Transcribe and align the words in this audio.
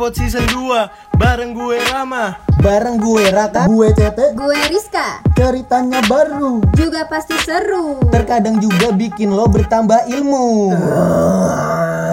Cepot 0.00 0.16
season 0.16 0.48
2 0.48 1.20
Bareng 1.20 1.52
gue 1.52 1.76
Rama 1.92 2.32
Bareng 2.56 2.96
gue 2.96 3.20
Raka, 3.28 3.68
gue 3.68 3.92
Tete, 3.92 4.32
Gue 4.32 4.56
Rizka, 4.72 5.20
ceritanya 5.36 6.00
baru. 6.08 6.64
juga 6.72 7.04
pasti 7.04 7.36
seru. 7.36 8.00
Terkadang 8.08 8.64
juga 8.64 8.96
bikin 8.96 9.28
lo 9.28 9.44
bertambah 9.44 10.08
ilmu. 10.08 10.72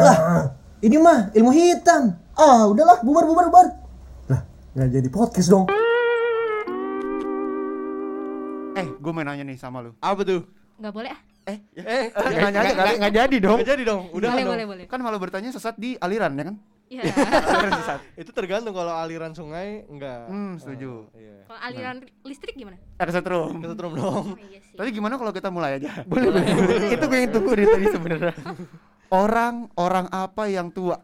Lah, 0.04 0.52
ini 0.84 1.00
mah 1.00 1.32
ilmu 1.32 1.52
hitam. 1.56 2.12
Ah, 2.36 2.68
udahlah, 2.68 3.00
bubar 3.08 3.24
bubar 3.24 3.46
bubar. 3.48 3.68
Lah, 4.36 4.44
nggak 4.76 4.88
jadi 4.92 5.08
podcast 5.08 5.48
dong. 5.48 5.72
Eh, 8.76 8.88
gue 9.00 9.12
mau 9.16 9.24
nanya 9.24 9.48
nih 9.48 9.56
sama 9.56 9.80
lu. 9.80 9.96
Apa 10.04 10.28
tuh? 10.28 10.44
Nggak 10.76 10.92
boleh 10.92 11.12
ah? 11.16 11.20
Eh, 11.48 11.60
eh, 11.80 12.12
nanya 12.12 12.60
aja 12.68 12.76
kali. 12.76 12.94
Nggak 13.00 13.14
jadi 13.16 13.38
dong. 13.40 13.58
Gak 13.64 13.70
jadi 13.72 13.84
dong 13.88 14.04
Udah 14.12 14.28
boleh, 14.36 14.44
dong. 14.44 14.52
boleh, 14.52 14.66
boleh. 14.68 14.86
Kan 14.92 15.00
malu 15.00 15.24
bertanya 15.24 15.56
sesat 15.56 15.80
di 15.80 15.96
aliran 15.96 16.36
ya 16.36 16.52
kan? 16.52 16.56
Iya. 16.88 17.04
Aliran 17.52 17.72
sesat. 17.78 18.00
Itu 18.16 18.32
tergantung 18.32 18.72
kalau 18.72 18.94
aliran 18.94 19.32
sungai 19.32 19.84
Enggak 19.86 20.26
Hmm, 20.26 20.56
setuju. 20.56 21.12
Iya 21.12 21.44
Kalau 21.44 21.60
aliran 21.62 21.96
listrik 22.24 22.56
gimana? 22.56 22.80
Ada 22.96 23.12
setrum. 23.14 23.60
Kesetrum 23.60 23.92
dong 23.94 24.26
Oh, 24.34 24.40
iya 24.42 24.60
sih. 24.60 24.72
Tapi 24.74 24.90
gimana 24.92 25.16
kalau 25.16 25.32
kita 25.32 25.48
mulai 25.48 25.78
aja? 25.78 26.04
Boleh, 26.04 26.32
boleh. 26.32 26.48
Itu 26.90 27.06
gue 27.06 27.18
yang 27.18 27.32
tunggu 27.32 27.52
dari 27.54 27.66
tadi 27.66 27.86
sebenarnya. 27.90 28.34
Orang 29.08 29.72
orang 29.74 30.08
apa 30.10 30.48
yang 30.48 30.68
tua? 30.70 31.00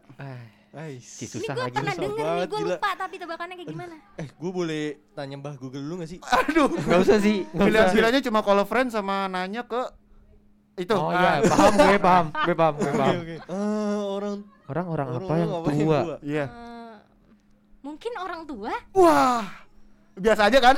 Ais. 0.74 1.00
Si 1.00 1.24
Ini 1.24 1.30
susah 1.30 1.54
gue 1.54 1.64
lagi. 1.64 1.76
pernah 1.76 1.94
denger 1.94 2.24
nih, 2.26 2.44
gue 2.44 2.58
gila. 2.58 2.74
lupa 2.74 2.90
tapi 2.94 3.14
tebakannya 3.14 3.54
kayak 3.54 3.70
gimana? 3.70 3.96
Eh 4.16 4.26
gue 4.26 4.50
boleh 4.50 4.82
tanya 5.12 5.36
mbah 5.36 5.54
Google 5.54 5.80
dulu 5.80 5.94
gak 6.00 6.10
sih? 6.10 6.18
Aduh. 6.18 6.66
Enggak 6.66 7.00
usah 7.00 7.18
sih. 7.18 7.46
Pilihan-pilihannya 7.48 8.22
cuma 8.22 8.40
kalau 8.40 8.64
friend 8.64 8.88
sama 8.88 9.24
nanya 9.26 9.62
ke 9.62 9.80
itu. 10.74 10.94
Oh 10.94 11.10
Ah, 11.10 11.38
iya, 11.38 11.46
paham 11.46 11.72
gue, 11.76 11.98
paham. 11.98 12.26
Gue 12.34 12.54
paham, 12.54 12.74
gue 12.74 12.92
paham. 12.92 13.14
Eh, 13.30 13.98
orang 14.66 14.86
orang 14.88 15.08
apa 15.20 15.32
yang 15.36 15.50
apa 15.54 15.68
yang 15.70 15.80
tua? 15.80 15.98
Iya. 16.24 16.44
Eh, 16.46 16.94
mungkin 17.80 18.12
orang 18.18 18.40
tua? 18.44 18.72
Wah. 18.92 19.44
Biasa 20.14 20.46
aja 20.46 20.58
kan? 20.62 20.76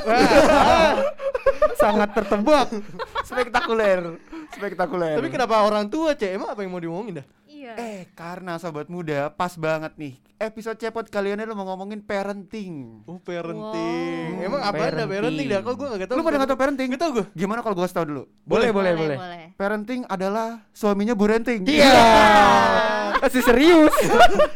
Sangat 1.83 2.09
tertebak. 2.17 2.73
Spektakuler. 3.21 4.17
Spektakuler. 4.53 5.17
Tapi 5.21 5.29
kenapa 5.29 5.61
orang 5.61 5.85
tua 5.93 6.17
cek? 6.17 6.41
Emang 6.41 6.49
apa 6.57 6.65
yang 6.65 6.73
mau 6.73 6.81
diomongin 6.81 7.21
dah? 7.21 7.27
Iya. 7.45 7.73
Eh, 7.77 8.01
karena 8.17 8.57
sobat 8.57 8.89
muda 8.89 9.29
pas 9.29 9.53
banget 9.61 9.93
nih. 10.01 10.17
Episode 10.37 10.77
cepot 10.77 11.09
kali 11.09 11.33
ini 11.33 11.48
lo 11.48 11.56
mau 11.56 11.65
ngomongin 11.65 12.05
parenting. 12.05 13.01
Oh 13.09 13.17
parenting 13.17 14.37
Wow. 14.37 14.45
Emang 14.45 14.61
apa 14.61 14.83
ada 14.84 15.09
Parenting. 15.09 15.48
dah? 15.48 15.61
Kok 15.65 15.75
gue 15.81 15.87
gak 15.97 16.09
tau 16.12 16.17
Lu 16.20 16.23
pada 16.28 16.37
nggak 16.37 16.51
tau 16.53 16.61
parenting? 16.61 16.89
Gak 16.93 17.01
tau 17.01 17.11
gue 17.17 17.25
Gimana 17.33 17.65
kalau 17.65 17.73
gua 17.73 17.89
kasih 17.89 17.97
tau 17.97 18.05
dulu? 18.05 18.23
Boleh, 18.45 18.69
boleh, 18.69 18.93
boleh. 18.93 19.17
Parenting 19.56 20.05
adalah 20.05 20.61
suaminya 20.77 21.17
Bu 21.17 21.25
Renting. 21.25 21.65
Iya. 21.65 21.89
Masih 23.25 23.41
serius. 23.41 23.97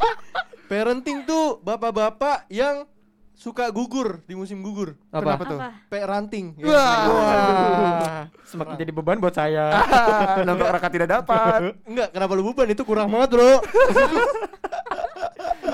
Parenting 0.70 1.24
tuh 1.24 1.64
bapak-bapak 1.64 2.44
yang 2.52 2.84
suka 3.32 3.72
gugur 3.72 4.20
di 4.28 4.36
musim 4.36 4.60
gugur 4.60 5.00
Kenapa 5.08 5.32
Apa? 5.32 5.44
tuh? 5.48 5.58
Apa? 5.64 5.68
Parenting 5.88 6.60
ya. 6.60 6.64
Wah. 6.68 7.00
Wah, 7.08 8.20
semakin 8.44 8.74
jadi 8.76 8.92
beban 8.92 9.16
buat 9.16 9.32
saya. 9.32 9.80
Nampak 10.44 10.76
raka 10.76 10.92
tidak 10.92 11.08
dapat. 11.08 11.72
Enggak, 11.88 12.12
kenapa 12.12 12.32
lu 12.36 12.52
beban? 12.52 12.68
Itu 12.68 12.84
kurang 12.84 13.08
banget 13.08 13.32
bro 13.32 13.64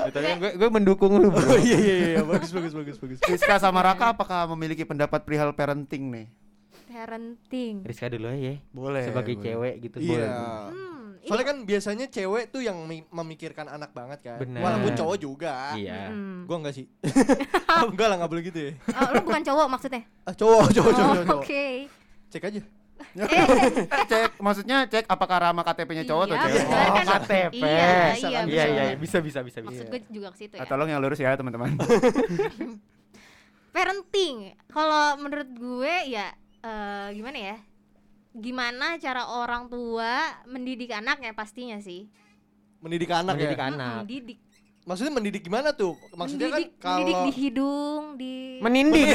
Gue 0.09 0.51
gue 0.55 0.69
mendukung 0.69 1.11
lu, 1.13 1.27
Bro. 1.27 1.43
Oh 1.45 1.57
iya 1.57 1.77
iya 1.77 1.95
iya, 2.09 2.21
bagus 2.21 2.49
bagus 2.49 2.71
bagus 2.71 2.95
bagus 2.95 3.17
Rizka 3.21 3.57
sama 3.57 3.81
Raka 3.81 4.11
apakah 4.11 4.47
memiliki 4.49 4.83
pendapat 4.83 5.21
perihal 5.21 5.51
parenting 5.51 6.07
nih? 6.07 6.27
Parenting. 6.87 7.83
Rizka 7.83 8.07
dulu 8.07 8.27
aja 8.27 8.39
ya. 8.49 8.55
Boleh. 8.69 9.03
Sebagai 9.03 9.33
boleh. 9.33 9.45
cewek 9.45 9.73
gitu. 9.81 9.97
Iya 9.99 10.09
boleh. 10.09 10.29
Hmm, 10.71 11.05
Soalnya 11.21 11.45
kan 11.45 11.57
biasanya 11.61 12.05
cewek 12.07 12.45
tuh 12.49 12.61
yang 12.61 12.77
mi- 12.81 13.03
memikirkan 13.05 13.67
anak 13.67 13.91
banget 13.91 14.19
kan 14.23 14.39
Bener. 14.39 14.63
Walaupun 14.63 14.91
cowok 14.95 15.17
juga 15.17 15.75
Iya. 15.75 16.07
Hmm. 16.07 16.47
Gua 16.47 16.57
enggak 16.57 16.73
sih 16.73 16.87
oh, 17.67 17.89
Enggak 17.91 18.07
lah, 18.07 18.15
enggak 18.15 18.31
boleh 18.31 18.43
gitu 18.45 18.59
ya 18.61 18.71
Oh, 18.95 19.07
lu 19.11 19.19
bukan 19.21 19.43
cowok 19.43 19.67
maksudnya? 19.67 20.01
ah, 20.23 20.31
Cowok, 20.31 20.71
cowok, 20.71 20.71
cowok, 20.71 20.87
Oh, 20.87 20.95
cowok, 21.11 21.25
cowok. 21.27 21.41
Oke. 21.43 21.65
Cek 22.27 22.43
aja 22.43 22.61
cek 24.05 24.31
maksudnya 24.37 24.77
cek 24.85 25.05
apakah 25.05 25.37
Rama 25.39 25.61
KTP-nya 25.61 26.03
cowok 26.03 26.23
atau 26.25 26.35
Iya, 26.35 26.43
cewek? 26.43 26.65
benar 26.65 26.87
Oh, 26.87 26.93
kan? 26.93 27.05
KTP. 27.21 27.53
Iya, 27.55 27.69
iya, 27.69 28.29
Iya, 28.41 28.41
iya, 28.45 28.63
iya, 28.65 28.95
bisa 28.95 29.17
bisa 29.19 29.39
bisa 29.41 29.59
bisa. 29.59 29.83
Maksud 29.83 29.87
gue 29.87 30.01
juga 30.09 30.27
ke 30.31 30.37
situ 30.37 30.53
Ah, 30.55 30.63
ya. 30.63 30.69
tolong 30.69 30.87
yang 30.87 30.99
lurus 30.99 31.17
ya 31.17 31.33
teman-teman. 31.33 31.77
Parenting. 33.69 34.35
Kalau 34.67 35.17
menurut 35.17 35.49
gue 35.51 35.95
ya 36.09 36.27
eh, 36.59 37.07
gimana 37.13 37.37
ya? 37.37 37.57
Gimana 38.33 38.97
cara 38.97 39.25
orang 39.27 39.65
tua 39.65 40.13
mendidik 40.45 40.89
anaknya 40.91 41.33
pastinya 41.33 41.77
sih. 41.77 42.09
Mendidik 42.77 43.09
anak 43.09 43.33
Mendidik 43.33 43.57
ya 43.57 43.65
anak. 43.67 43.95
Mendidik. 44.03 44.39
Maksudnya 44.87 45.11
mendidik 45.11 45.43
gimana 45.43 45.69
tuh? 45.71 45.99
Maksudnya 46.11 46.47
mendidik, 46.47 46.71
kan 46.73 46.81
kalau 46.81 46.97
mendidik 47.03 47.21
di 47.21 47.33
hidung, 47.37 48.03
di 48.15 48.33
Menindih. 48.57 49.05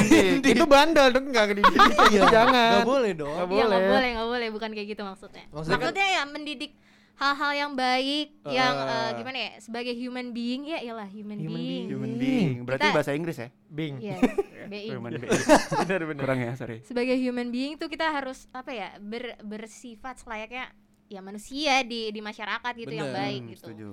Itu 0.45 0.65
bandel 0.65 1.09
dong 1.09 1.25
enggak 1.27 1.49
dididik. 1.51 1.81
Iya, 2.07 2.21
Jangan. 2.29 2.69
Enggak 2.71 2.85
boleh 2.87 3.11
dong 3.11 3.33
Nggak 3.33 3.47
Iya, 3.49 3.65
boleh. 3.65 3.79
boleh, 3.89 4.09
nggak 4.13 4.27
boleh, 4.29 4.47
bukan 4.51 4.69
kayak 4.71 4.87
gitu 4.87 5.01
maksudnya. 5.01 5.43
Maksudnya 5.49 5.75
Maksudnya, 5.75 6.05
kan- 6.05 6.15
ya 6.15 6.23
mendidik 6.29 6.71
hal-hal 7.13 7.51
yang 7.53 7.71
baik, 7.73 8.27
yang 8.47 8.75
eh, 8.75 8.93
Eh. 8.93 9.09
gimana 9.15 9.37
ya? 9.39 9.51
Sebagai 9.59 9.93
human 9.93 10.27
being 10.29 10.61
ya, 10.65 10.77
iyalah 10.79 11.05
human, 11.05 11.37
Human 11.37 11.57
being. 11.57 11.85
Human 11.87 12.13
being. 12.15 12.55
Berarti 12.63 12.85
Kita- 12.85 12.95
bahasa 12.95 13.11
Inggris 13.11 13.37
ya? 13.37 13.49
Bing. 13.67 13.95
Iya, 13.97 14.17
BI. 14.71 14.87
Human 14.89 15.11
being. 15.15 15.29
Benar 15.81 16.01
benar. 16.05 16.21
Kurang 16.21 16.39
ya, 16.39 16.51
sorry. 16.53 16.77
Sebagai 16.83 17.13
human 17.15 17.49
being 17.49 17.75
tuh 17.75 17.85
kita 17.85 18.07
harus 18.07 18.45
apa 18.49 18.69
ya? 18.69 18.93
Ber, 18.97 19.35
bersifat 19.41 20.17
selayaknya 20.19 20.69
ya 21.05 21.19
manusia 21.19 21.81
di 21.81 22.09
di 22.09 22.19
masyarakat 22.19 22.73
gitu 22.75 22.89
yang 22.91 23.09
Bener. 23.09 23.19
baik 23.19 23.39
Hmm, 23.39 23.49
gitu. 23.51 23.65
Setuju. 23.67 23.89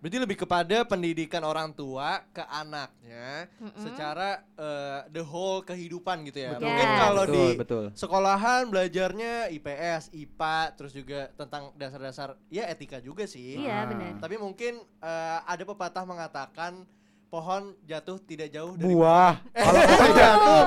Berarti 0.00 0.16
lebih 0.16 0.38
kepada 0.38 0.80
pendidikan 0.82 1.44
orang 1.44 1.70
tua 1.70 2.24
ke 2.28 2.40
anaknya 2.42 3.52
Mm-mm. 3.54 3.76
secara 3.76 4.40
eh, 4.54 5.00
the 5.10 5.20
whole 5.20 5.60
kehidupan 5.60 6.24
gitu 6.24 6.40
ya. 6.40 6.50
Betul. 6.50 6.64
Mungkin 6.66 6.86
Yes. 6.86 6.98
kalau 6.98 7.22
betul, 7.22 7.36
di 7.36 7.46
betul. 7.54 7.84
sekolahan 7.92 8.62
belajarnya 8.66 9.32
IPS, 9.50 10.08
IPA, 10.10 10.56
terus 10.72 10.92
juga 10.92 11.28
tentang 11.34 11.68
dasar-dasar 11.74 12.32
ya 12.48 12.64
etika 12.66 12.96
juga 12.98 13.24
sih. 13.24 13.60
Iya, 13.60 13.76
Ah. 13.76 13.84
benar. 13.86 14.12
Tapi 14.18 14.36
mungkin 14.36 14.72
eh, 14.80 15.38
ada 15.42 15.62
pepatah 15.62 16.02
mengatakan 16.02 16.88
pohon 17.28 17.76
jatuh 17.84 18.16
tidak 18.20 18.48
jauh 18.50 18.74
dari 18.74 18.88
Buah. 18.90 19.36
Kalau 19.52 19.70
Oh, 19.76 19.84
pohon 19.86 20.10
jatuh, 20.16 20.60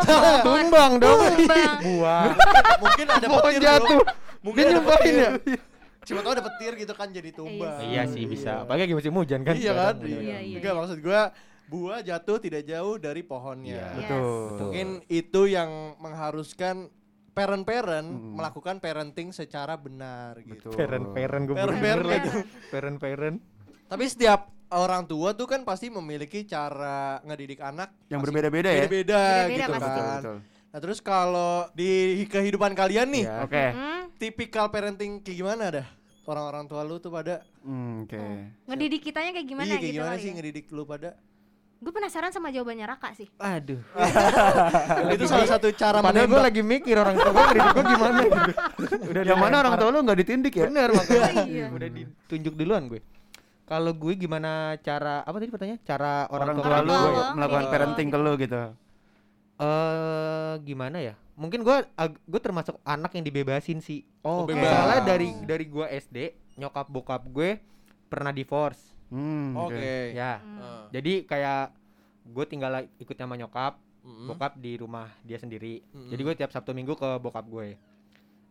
tumbang 0.46 0.92
dong. 0.96 1.20
Tumbang. 1.36 1.78
Buah. 1.82 2.24
mungkin 2.80 3.06
ada 3.10 3.26
Pohon 3.28 3.44
petir 3.50 3.62
jatuh. 3.62 4.00
Mungkin 4.40 4.64
nyumpahin 4.70 5.02
petir. 5.10 5.16
ya? 5.18 5.32
Siapa 6.04 6.20
tahu 6.20 6.34
ada 6.36 6.44
petir 6.44 6.74
gitu 6.76 6.94
kan 6.94 7.08
jadi 7.10 7.30
tumbang. 7.32 7.80
Iya 7.82 8.04
sih 8.06 8.24
bisa. 8.26 8.64
Apalagi 8.64 8.84
lagi 8.86 8.96
musim 8.96 9.14
hujan 9.16 9.42
kan. 9.42 9.56
Iya 9.56 9.72
kan? 9.72 9.96
sekarang. 9.98 10.20
Iya, 10.22 10.38
iya, 10.44 10.58
Enggak 10.60 10.74
iya. 10.74 10.80
maksud 10.80 10.98
gua 11.00 11.22
buah 11.64 12.00
jatuh 12.00 12.38
tidak 12.38 12.64
jauh 12.64 12.96
dari 12.98 13.22
pohonnya. 13.24 13.72
Iya. 13.72 13.88
Yes. 13.88 13.98
Betul. 13.98 14.58
Mungkin 14.60 14.88
itu 15.08 15.42
yang 15.48 15.72
mengharuskan 15.98 16.76
parent-parent 17.34 18.06
Mm. 18.06 18.38
melakukan 18.38 18.76
parenting 18.78 19.32
secara 19.32 19.74
benar 19.74 20.38
gitu. 20.40 20.70
Betul. 20.70 20.78
Parent-parent 20.78 21.44
gue 21.44 21.56
Parent-parent 21.56 22.06
bener. 22.06 22.22
gitu. 22.22 22.32
Parent-parent. 22.70 23.38
Tapi 23.90 24.04
setiap 24.06 24.42
orang 24.70 25.06
tua 25.06 25.34
tuh 25.34 25.46
kan 25.46 25.62
pasti 25.64 25.90
memiliki 25.90 26.46
cara 26.46 27.18
ngedidik 27.24 27.58
anak 27.58 27.90
Yang 28.06 28.22
berbeda-beda 28.22 28.70
ya? 28.70 28.86
Beda-beda 28.86 29.18
Beda-beda 29.18 29.50
gitu 29.50 29.72
pasti. 29.72 29.82
kan. 29.82 29.98
Betul, 29.98 30.14
betul. 30.14 30.38
Nah, 30.74 30.82
terus 30.82 30.98
kalau 30.98 31.70
di 31.72 32.18
kehidupan 32.26 32.74
kalian 32.74 33.06
nih, 33.06 33.30
Iya. 33.30 33.46
Oke. 33.46 33.66
Hmm, 33.70 34.10
tipikal 34.18 34.74
parenting 34.74 35.22
kayak 35.22 35.38
gimana 35.38 35.64
dah? 35.70 35.86
Orang-orang 36.26 36.66
tua 36.66 36.82
lu 36.82 36.98
tuh 36.98 37.14
pada 37.14 37.46
Hmm, 37.62 38.10
Oke. 38.10 38.18
ngedidik 38.66 39.06
kitanya 39.06 39.38
kayak 39.38 39.46
gimana 39.46 39.70
iya, 39.70 39.78
kayak 39.78 39.86
gitu 39.86 39.98
gimana 40.02 40.16
sih 40.18 40.30
ya. 40.30 40.34
ngedidik 40.34 40.66
lu 40.74 40.82
pada? 40.82 41.14
Gue 41.78 41.92
penasaran 41.92 42.34
sama 42.34 42.50
jawabannya 42.50 42.90
Raka 42.90 43.14
sih. 43.14 43.30
Aduh. 43.38 43.86
itu 45.14 45.26
salah 45.28 45.46
satu 45.46 45.70
cara 45.78 46.02
Padahal 46.02 46.26
gue 46.26 46.42
lagi 46.42 46.62
mikir 46.66 46.96
orang 46.98 47.22
tua 47.22 47.30
gue 47.30 47.44
ngedidik 47.46 47.70
gue 47.70 47.86
gimana 47.86 48.20
gitu. 48.24 48.52
Udah 49.14 49.22
Yang 49.22 49.38
mana 49.38 49.56
orang 49.62 49.74
tua 49.78 49.90
lu 49.94 50.00
nggak 50.02 50.20
ditindik 50.26 50.54
ya? 50.58 50.66
Bener 50.66 50.90
makanya. 50.90 51.32
Iya. 51.46 51.66
Udah 51.78 51.90
ditunjuk 51.92 52.54
duluan 52.58 52.84
gue. 52.90 53.02
Kalau 53.64 53.92
gue 53.94 54.14
gimana 54.18 54.74
cara 54.82 55.22
apa 55.22 55.38
tadi 55.38 55.52
pertanyaan? 55.54 55.80
Cara 55.86 56.26
orang, 56.34 56.58
Orang 56.58 56.82
tua, 56.82 56.82
lu 56.82 56.98
melakukan 57.38 57.66
parenting 57.70 58.10
ke 58.10 58.18
lu 58.18 58.34
gitu. 58.42 58.62
Eh 59.64 60.54
gimana 60.62 61.00
ya? 61.00 61.16
Mungkin 61.34 61.64
gue 61.64 61.78
gue 62.28 62.42
termasuk 62.44 62.78
anak 62.84 63.16
yang 63.16 63.26
dibebasin 63.26 63.80
sih. 63.80 64.04
Oh, 64.22 64.44
bebas. 64.46 64.68
Soalnya 64.68 65.02
dari 65.08 65.30
dari 65.44 65.66
gue 65.66 65.86
SD 65.88 66.18
nyokap 66.60 66.86
bokap 66.92 67.24
gue 67.32 67.58
pernah 68.12 68.30
divorce. 68.30 68.94
Hmm, 69.10 69.56
Oke. 69.58 70.14
Ya. 70.14 70.38
Hmm. 70.44 70.60
Ah. 70.62 70.86
Jadi 70.92 71.26
kayak 71.26 71.74
gue 72.24 72.46
tinggal 72.46 72.86
ikut 72.98 73.16
sama 73.18 73.36
nyokap, 73.36 73.80
Mm-mm. 74.06 74.28
bokap 74.30 74.56
di 74.58 74.78
rumah 74.78 75.10
dia 75.26 75.38
sendiri. 75.38 75.82
Mm-mm. 75.92 76.10
Jadi 76.14 76.22
gue 76.22 76.36
tiap 76.38 76.52
Sabtu 76.54 76.72
Minggu 76.76 76.94
ke 76.94 77.10
bokap 77.18 77.46
gue. 77.48 77.76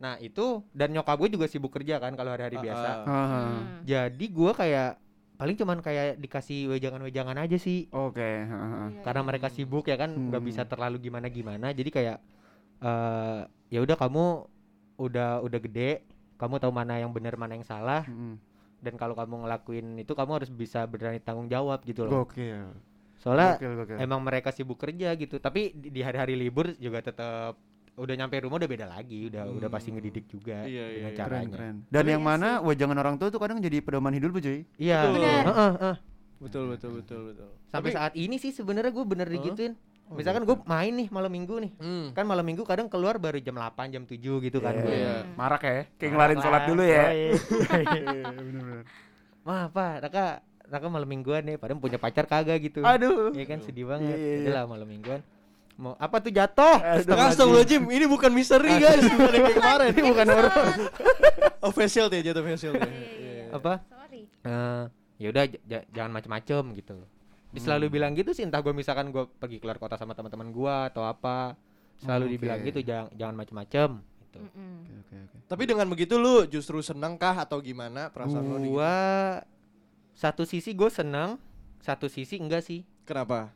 Nah 0.03 0.19
itu 0.19 0.67
dan 0.75 0.91
nyokap 0.91 1.15
gue 1.15 1.31
juga 1.39 1.47
sibuk 1.47 1.71
kerja 1.71 2.03
kan 2.03 2.19
kalau 2.19 2.35
hari-hari 2.35 2.59
Ah, 2.59 2.65
biasa. 2.67 2.91
Hmm. 3.07 3.59
Jadi 3.87 4.27
gue 4.27 4.51
kayak 4.51 4.91
paling 5.35 5.57
cuman 5.57 5.79
kayak 5.79 6.17
dikasih 6.17 6.71
wejangan-wejangan 6.71 7.37
aja 7.37 7.57
sih. 7.57 7.89
Oke. 7.91 8.23
ah. 8.45 8.89
Iya, 8.89 9.03
Karena 9.03 9.21
iya. 9.21 9.29
mereka 9.29 9.49
sibuk 9.49 9.85
ya 9.85 9.97
kan 9.97 10.13
nggak 10.13 10.39
Hmm. 10.39 10.49
bisa 10.49 10.63
terlalu 10.65 11.03
gimana-gimana. 11.03 11.71
Jadi 11.71 11.91
kayak 11.91 12.19
eh 12.81 13.41
ya 13.69 13.79
udah 13.81 13.97
kamu 13.97 14.25
udah 14.99 15.31
udah 15.41 15.61
gede, 15.61 16.05
kamu 16.37 16.59
tahu 16.59 16.71
mana 16.71 16.99
yang 16.99 17.11
benar 17.11 17.35
mana 17.35 17.55
yang 17.55 17.67
salah. 17.67 18.05
Hmm. 18.05 18.39
dan 18.83 18.99
kalau 18.99 19.15
kamu 19.15 19.47
ngelakuin 19.47 19.95
itu 19.95 20.11
kamu 20.11 20.43
harus 20.43 20.51
bisa 20.51 20.83
berani 20.91 21.23
tanggung 21.23 21.47
jawab 21.47 21.87
gitu 21.87 22.03
loh 22.03 22.27
Gokil. 22.27 22.67
soalnya 23.15 23.55
Gokil, 23.55 23.73
gokil. 23.79 23.97
emang 24.03 24.19
mereka 24.19 24.51
sibuk 24.51 24.75
kerja 24.75 25.15
gitu 25.15 25.39
tapi 25.39 25.71
di 25.71 25.95
di 25.95 26.03
hari-hari 26.03 26.35
libur 26.35 26.75
juga 26.83 26.99
tetap 26.99 27.55
udah 27.95 28.15
nyampe 28.15 28.41
rumah 28.41 28.57
udah 28.57 28.67
beda 28.67 28.87
lagi 28.87 29.29
udah 29.29 29.45
udah 29.49 29.69
pasti 29.69 29.91
ngedidik 29.91 30.25
juga 30.27 30.65
Iya, 30.65 30.85
iya, 30.89 30.97
dengan 30.99 31.03
iya. 31.05 31.19
keren 31.19 31.29
caranya 31.31 31.49
keren. 31.51 31.77
Dan 31.87 32.05
yang 32.07 32.23
Iya 32.23 32.29
mana 32.31 32.49
wejangan 32.61 32.97
orang 32.97 33.15
tua 33.17 33.29
tuh 33.29 33.37
kadang 33.37 33.59
jadi 33.59 33.79
pedoman 33.79 34.11
hidup 34.11 34.33
cuy. 34.35 34.65
iya 34.77 35.05
Betul. 35.05 35.15
Benar. 35.19 35.43
Heeh, 35.45 35.73
heeh. 35.75 35.97
Betul 36.39 36.65
betul 36.69 36.91
betul 36.97 37.21
betul. 37.29 37.49
sampai 37.67 37.91
Tapi- 37.91 37.95
saat 37.95 38.13
ini 38.15 38.37
sih 38.37 38.51
sebenarnya 38.51 38.91
gue 38.91 39.05
bener 39.05 39.27
Heeh. 39.27 39.37
digituin 39.39 39.75
Oh, 40.03 40.19
misalkan 40.19 40.43
gue 40.43 40.57
main 40.67 40.93
nih 40.93 41.09
malam 41.09 41.31
minggu 41.31 41.55
nih 41.59 41.73
Hmm. 41.75 42.07
kan 42.13 42.25
malam 42.25 42.43
minggu 42.43 42.61
kadang 42.63 42.85
keluar 42.87 43.17
baru 43.17 43.39
jam 43.39 43.55
8 43.55 43.89
jam 43.89 44.05
7 44.05 44.19
gitu 44.41 44.59
kan 44.59 44.75
Iya. 44.75 44.83
gue 44.83 44.93
Iya. 44.95 45.15
Marak 45.35 45.63
ya. 45.63 45.81
Kayak 45.97 46.11
ngelarin 46.13 46.39
sholat 46.39 46.63
dulu 46.67 46.83
ya. 46.83 47.05
Bener-bener. 47.73 48.85
Mah 49.43 49.61
apa, 49.69 49.87
Raka, 50.01 50.25
Raka 50.65 50.87
malam 50.87 51.09
mingguan 51.09 51.43
nih, 51.43 51.57
padahal 51.57 51.79
punya 51.79 51.97
pacar 51.97 52.25
kagak 52.25 52.61
gitu. 52.63 52.81
Aduh. 52.81 53.33
Iya 53.33 53.45
kan 53.47 53.59
sedih 53.61 53.87
banget. 53.87 54.13
Iya, 54.13 54.19
iya, 54.19 54.33
iya. 54.33 54.43
Udah 54.43 54.53
lah 54.53 54.65
malam 54.67 54.87
mingguan. 54.87 55.21
Mau 55.75 55.97
apa 55.97 56.17
tuh 56.19 56.31
jatuh? 56.31 56.77
Astagfirullahaladzim, 56.79 57.83
ini 57.89 58.05
bukan 58.05 58.31
misteri 58.31 58.77
guys, 58.77 59.03
bukan 59.03 59.33
yang 59.35 59.53
kemarin. 59.53 59.89
Ini 59.91 60.03
bukan 60.05 60.27
horor. 60.29 60.55
Official 61.63 62.07
deh, 62.07 62.21
jatuh 62.21 62.43
official 62.43 62.73
deh. 62.75 62.83
Iya, 62.83 62.93
iya. 63.19 63.45
Apa? 63.51 63.73
Sorry. 63.83 64.23
Eh, 64.43 64.85
ya 65.19 65.27
udah 65.29 65.45
jangan 65.89 66.13
macem-macem 66.13 66.63
gitu. 66.77 66.97
Dia 67.51 67.61
selalu 67.61 67.87
Hmm. 67.87 67.95
bilang 67.95 68.13
gitu 68.13 68.31
sih, 68.31 68.43
entah 68.43 68.59
gue 68.59 68.71
misalkan 68.71 69.09
gue 69.09 69.25
pergi 69.29 69.59
keluar 69.59 69.77
kota 69.77 69.95
sama 69.95 70.13
teman-teman 70.13 70.49
gue 70.49 70.75
atau 70.89 71.05
apa, 71.05 71.53
selalu 71.99 72.25
Oke. 72.25 72.33
dibilang 72.35 72.59
gitu 72.63 72.81
jangan 72.81 73.09
jangan 73.13 73.35
macem-macem 73.37 73.89
gitu. 74.01 74.39
Mm-mm. 74.41 74.73
Oke 74.79 74.93
oke 74.99 75.15
oke. 75.21 75.37
Tapi 75.47 75.63
dengan 75.65 75.87
begitu 75.87 76.15
lu 76.17 76.47
justru 76.47 76.81
seneng 76.81 77.15
kah 77.15 77.37
atau 77.39 77.61
gimana 77.61 78.09
perasaan 78.09 78.41
lu? 78.43 78.57
di- 78.57 78.73
Gua 78.73 78.95
satu 80.13 80.43
sisi 80.43 80.73
gue 80.73 80.89
seneng, 80.89 81.37
satu 81.79 82.09
sisi 82.09 82.37
enggak 82.37 82.65
sih. 82.65 82.83
Kenapa? 83.05 83.53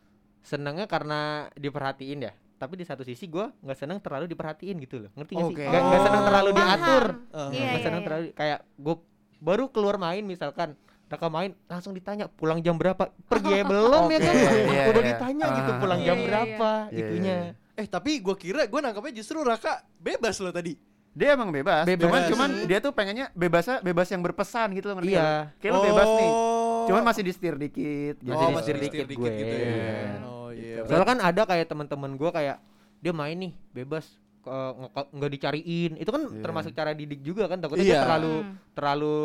Senengnya 0.47 0.87
karena 0.87 1.51
diperhatiin 1.53 2.21
ya 2.23 2.33
tapi 2.57 2.73
di 2.73 2.87
satu 2.87 3.03
sisi 3.03 3.27
gua 3.27 3.51
nggak 3.61 3.77
seneng 3.77 3.99
terlalu 3.99 4.31
diperhatiin 4.31 4.77
gitu 4.81 4.97
loh 5.03 5.11
ngerti 5.13 5.35
Oke. 5.35 5.59
sih 5.59 5.67
nggak 5.67 5.83
nggak 5.83 6.03
seneng 6.03 6.23
terlalu 6.25 6.49
Paham. 6.49 6.59
diatur 6.63 7.05
Iya, 7.05 7.43
nggak 7.43 7.53
iya, 7.53 7.83
seneng 7.83 8.01
iya. 8.01 8.07
terlalu 8.07 8.25
kayak 8.33 8.59
gue 8.77 8.97
baru 9.37 9.65
keluar 9.69 9.97
main 9.99 10.23
misalkan 10.23 10.69
Raka 11.07 11.29
main 11.29 11.55
langsung 11.67 11.93
ditanya 11.93 12.27
pulang 12.27 12.59
jam 12.59 12.75
berapa 12.75 13.13
pergi 13.29 13.53
ya 13.53 13.65
belum 13.65 14.09
ya 14.09 14.19
kan 14.19 14.35
iya, 14.35 14.83
udah 14.89 15.03
iya. 15.03 15.11
ditanya 15.13 15.47
gitu 15.53 15.71
Ah. 15.71 15.79
pulang 15.79 16.01
Iya, 16.01 16.07
jam 16.07 16.17
iya. 16.17 16.25
berapa 16.25 16.71
Iya, 16.89 16.99
itunya 17.03 17.37
Eh 17.77 17.85
tapi 17.85 18.25
gua 18.25 18.33
kira 18.35 18.65
gua 18.65 18.81
nangkapnya 18.81 19.13
justru 19.15 19.45
Raka 19.45 19.85
bebas 20.01 20.41
lo 20.41 20.49
tadi. 20.49 20.73
Dia 21.13 21.33
emang 21.33 21.49
bebas, 21.49 21.85
Bebas. 21.85 22.01
cuman 22.03 22.21
cuman 22.27 22.51
dia 22.65 22.79
tuh 22.79 22.89
pengennya 22.91 23.29
bebasnya 23.33 23.81
bebas 23.81 24.09
yang 24.09 24.21
berpesan 24.21 24.73
gitu 24.73 24.89
loh 24.89 24.97
ngerti 24.97 25.13
Iya. 25.13 25.21
lo? 25.21 25.61
Kayak 25.61 25.73
lo 25.73 25.81
bebas 25.85 26.09
nih. 26.11 26.31
Oh. 26.31 26.85
Cuman 26.89 27.03
masih 27.05 27.23
di 27.23 27.33
setir 27.33 27.55
dikit 27.55 28.17
gitu. 28.17 28.27
Masih 28.27 28.37
oh, 28.39 28.49
di 28.49 28.55
masih 28.55 28.67
setir 28.71 28.77
setir 28.83 29.05
dikit 29.05 29.09
dikit 29.13 29.29
gue. 29.29 29.39
gitu 29.39 29.55
ya. 29.55 29.69
Iya. 29.69 30.09
Oh 30.25 30.36
iya. 30.57 30.83
soalnya 30.83 31.07
kan 31.07 31.19
ada 31.21 31.43
kayak 31.45 31.67
teman-teman 31.67 32.11
gua 32.15 32.31
kayak 32.31 32.57
dia 32.97 33.13
main 33.13 33.37
nih 33.37 33.53
bebas 33.73 34.09
nge- 34.47 35.11
nggak 35.13 35.31
dicariin 35.33 35.93
itu 35.97 36.07
kan 36.07 36.23
Iya. 36.25 36.39
termasuk 36.41 36.71
cara 36.71 36.91
didik 36.93 37.19
juga 37.21 37.45
kan 37.45 37.59
takutnya 37.59 37.83
dia 37.85 37.99
terlalu 38.01 38.35
Hmm. 38.39 38.55
terlalu 38.73 39.17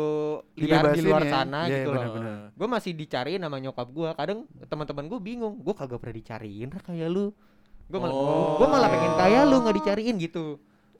liar 0.56 0.84
di 0.90 1.00
luar 1.00 1.22
ya. 1.22 1.30
sana 1.32 1.60
Iya, 1.62 1.72
gitu 1.72 1.88
loh 1.88 2.02
benar-benar. 2.02 2.36
gue 2.52 2.68
masih 2.68 2.92
dicariin 2.92 3.40
sama 3.40 3.56
nyokap 3.56 3.88
gue 3.88 4.08
kadang 4.12 4.38
teman-teman 4.62 5.04
gue 5.06 5.20
bingung 5.20 5.54
gue 5.56 5.72
kagak 5.72 5.98
pernah 5.98 6.16
dicariin 6.16 6.68
kayak 6.76 7.08
lu 7.08 7.30
gue 7.84 7.98
malah 7.98 8.14
Oh. 8.14 8.58
gue 8.58 8.66
malah 8.66 8.88
pengen 8.88 9.12
kayak 9.16 9.42
lu 9.44 9.56
nggak 9.60 9.76
dicariin 9.78 10.16
gitu 10.18 10.46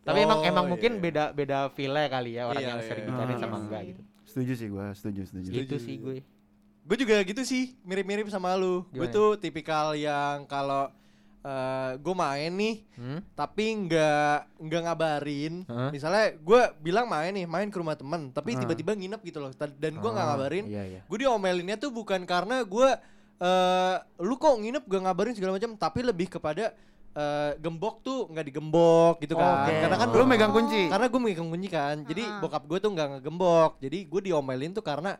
tapi 0.03 0.19
emang 0.21 0.39
Oh, 0.39 0.47
emang 0.47 0.65
iya, 0.65 0.71
mungkin 0.71 0.93
iya. 0.93 1.01
beda 1.01 1.25
beda 1.33 1.59
feel 1.71 1.95
kali 2.09 2.31
ya 2.35 2.43
orang 2.45 2.59
Iya, 2.59 2.69
yang 2.69 2.79
iya, 2.79 2.87
sering 2.87 3.05
iya. 3.05 3.11
dicariin 3.13 3.35
Ah. 3.35 3.41
sama 3.41 3.57
enggak 3.59 3.81
sih. 3.81 3.89
gitu 3.89 4.03
Setuju 4.23 4.53
sih 4.55 4.69
gua, 4.69 4.87
setuju, 4.93 5.21
setuju. 5.25 5.49
gitu 5.53 5.77
sih 5.77 5.97
gue 5.99 6.15
Gue 6.83 6.97
juga 6.97 7.23
gitu 7.23 7.43
sih, 7.43 7.79
mirip-mirip 7.81 8.27
sama 8.27 8.55
lu. 8.55 8.83
Gue 8.89 9.07
tuh 9.07 9.35
tipikal 9.37 9.95
yang 9.95 10.45
kalau 10.45 10.91
gue 11.99 12.15
main 12.17 12.51
nih, 12.51 12.87
hmm? 12.95 13.19
tapi 13.35 13.67
nggak 13.77 14.37
nggak 14.61 14.83
ngabarin. 14.85 15.55
Hah? 15.65 15.91
Misalnya 15.91 16.35
gue 16.35 16.61
bilang 16.79 17.07
main 17.07 17.31
nih, 17.31 17.47
main 17.47 17.67
ke 17.67 17.75
rumah 17.75 17.95
temen, 17.95 18.31
tapi 18.31 18.55
tiba-tiba 18.55 18.95
nginep 18.95 19.21
gitu 19.23 19.39
loh. 19.39 19.51
Dan 19.75 19.99
gue 19.99 20.07
nggak 20.09 20.23
Oh, 20.23 20.31
ngabarin. 20.33 20.65
iya 20.67 20.83
iya 20.85 21.01
Gue 21.05 21.19
diomelinnya 21.19 21.75
tuh 21.77 21.91
bukan 21.91 22.23
karena 22.23 22.63
gue 22.63 22.89
eh 23.41 23.97
lu 24.21 24.39
kok 24.39 24.55
nginep 24.55 24.87
gak 24.87 25.03
ngabarin 25.03 25.35
segala 25.35 25.59
macam, 25.59 25.75
tapi 25.75 26.01
lebih 26.01 26.31
kepada 26.31 26.71
eh, 27.13 27.53
gembok 27.59 28.01
tuh 28.01 28.25
nggak 28.27 28.47
digembok 28.47 29.21
gitu 29.21 29.35
kan. 29.35 29.67
Oke. 29.67 29.75
Karena 29.83 29.97
kan 29.99 30.09
Lu 30.09 30.25
megang 30.25 30.49
kunci. 30.49 30.83
karena 30.89 31.07
gue 31.07 31.21
megang 31.21 31.49
kunci 31.51 31.69
kan. 31.69 31.97
Jadi 32.03 32.23
Ah. 32.23 32.39
bokap 32.39 32.65
gue 32.65 32.79
tuh 32.79 32.89
nggak 32.89 33.09
ngegembok. 33.19 33.83
Jadi 33.83 33.99
gue 34.07 34.21
diomelin 34.23 34.73
tuh 34.73 34.81
karena 34.81 35.19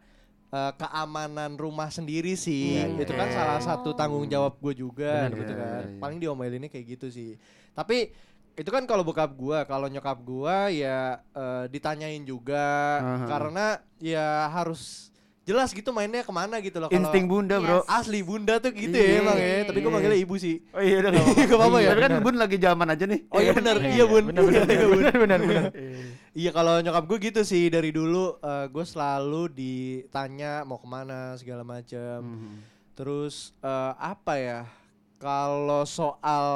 eh, 0.53 0.73
keamanan 0.77 1.57
rumah 1.57 1.89
sendiri 1.89 2.37
sih. 2.37 2.77
Iya, 2.79 2.93
iya, 2.93 3.03
itu 3.03 3.13
kan 3.17 3.29
iya. 3.29 3.37
salah 3.37 3.61
satu 3.65 3.97
tanggung 3.97 4.29
jawab 4.29 4.61
gue 4.61 4.85
juga 4.85 5.27
Benar, 5.33 5.39
gitu 5.41 5.53
benar, 5.57 5.65
kan. 5.65 5.83
iya, 5.83 5.93
iya. 5.97 6.01
Paling 6.01 6.19
diomelinnya 6.21 6.69
kayak 6.69 6.87
gitu 6.99 7.09
sih. 7.09 7.41
Tapi 7.73 8.13
itu 8.53 8.69
kan 8.69 8.85
kalau 8.85 9.01
bokap 9.01 9.33
gua, 9.33 9.65
kalau 9.65 9.89
nyokap 9.89 10.19
gua 10.21 10.69
ya 10.69 11.25
eh, 11.33 11.65
ditanyain 11.73 12.21
juga 12.25 13.01
Aha. 13.01 13.27
karena 13.29 13.67
ya 13.97 14.49
harus 14.53 15.12
jelas 15.43 15.71
gitu 15.71 15.91
mainnya 15.91 16.23
ke 16.23 16.31
mana 16.31 16.59
gitu 16.59 16.79
loh. 16.79 16.87
Insting 16.89 17.27
bunda, 17.27 17.59
Bro. 17.59 17.83
Yes. 17.83 17.87
asli 17.91 18.23
bunda 18.23 18.63
tuh 18.63 18.71
gitu 18.71 18.95
Iya, 18.95 19.07
ya 19.07 19.19
emang 19.19 19.37
ya. 19.37 19.47
iya, 19.49 19.61
Tapi 19.67 19.79
iya. 19.79 19.89
manggilnya 19.91 20.19
ibu 20.19 20.35
sih. 20.39 20.57
Oh 20.71 20.79
iya 20.79 20.97
udah 21.03 21.11
Gak 21.13 21.51
apa-apa 21.59 21.79
ya. 21.79 21.89
Tapi 21.91 22.01
kan 22.01 22.13
bun 22.21 22.37
lagi 22.39 22.57
zaman 22.57 22.87
aja 22.89 23.05
nih. 23.05 23.21
Oh 23.27 23.39
iya 23.39 23.53
benar, 23.53 23.77
Iya, 23.79 23.91
iya 23.91 24.05
bun. 24.07 24.25
benar 24.31 24.43
benar 24.45 24.65
Iya, 24.65 24.87
Bun. 24.87 24.97
benar 24.99 25.17
benar 25.19 25.41
benar 25.43 25.65
Iya 26.41 26.51
kalau 26.51 26.75
nyokap 26.79 27.05
gue 27.05 27.19
gitu 27.29 27.41
sih 27.43 27.69
dari 27.69 27.91
dulu 27.91 28.39
gue 28.71 28.85
selalu 28.85 29.43
ditanya 29.53 30.63
mau 30.63 30.79
ke 30.79 30.87
mana 30.87 31.35
segala 31.37 31.61
macam. 31.61 32.19
Mhm. 32.23 32.55
Terus 32.93 33.51
eh, 33.59 33.93
apa 33.95 34.35
ya? 34.37 34.61
Kalau 35.23 35.87
soal 35.87 36.47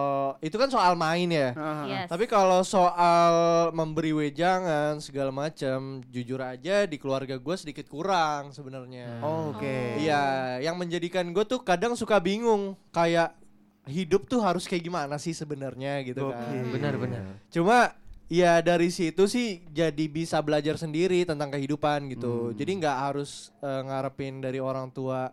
itu 0.42 0.58
kan 0.58 0.66
soal 0.66 0.98
main 0.98 1.30
ya. 1.30 1.54
Yes. 1.86 2.10
Tapi 2.10 2.26
kalau 2.26 2.66
soal 2.66 3.70
memberi 3.70 4.10
wejangan 4.10 4.98
segala 4.98 5.30
macam, 5.30 6.02
jujur 6.10 6.42
aja 6.42 6.82
di 6.82 6.98
keluarga 6.98 7.38
gue 7.38 7.54
sedikit 7.54 7.86
kurang 7.86 8.50
sebenarnya. 8.50 9.22
Oh, 9.22 9.54
Oke. 9.54 10.02
Iya, 10.02 10.58
yang 10.66 10.74
menjadikan 10.74 11.30
gue 11.30 11.46
tuh 11.46 11.62
kadang 11.62 11.94
suka 11.94 12.18
bingung 12.18 12.74
kayak 12.90 13.38
hidup 13.86 14.26
tuh 14.26 14.42
harus 14.42 14.66
kayak 14.66 14.82
gimana 14.82 15.14
sih 15.16 15.30
sebenarnya 15.30 16.02
gitu 16.02 16.34
kan. 16.34 16.42
Oke. 16.42 16.74
benar 16.74 16.94
benar 16.98 17.22
Cuma 17.54 17.94
ya 18.26 18.58
dari 18.58 18.90
situ 18.90 19.30
sih 19.30 19.62
jadi 19.70 20.10
bisa 20.10 20.42
belajar 20.42 20.74
sendiri 20.74 21.22
tentang 21.22 21.54
kehidupan 21.54 22.10
gitu. 22.10 22.50
Hmm. 22.50 22.54
Jadi 22.58 22.70
nggak 22.82 22.98
harus 22.98 23.54
eh, 23.62 23.82
ngarepin 23.86 24.42
dari 24.42 24.58
orang 24.58 24.90
tua 24.90 25.30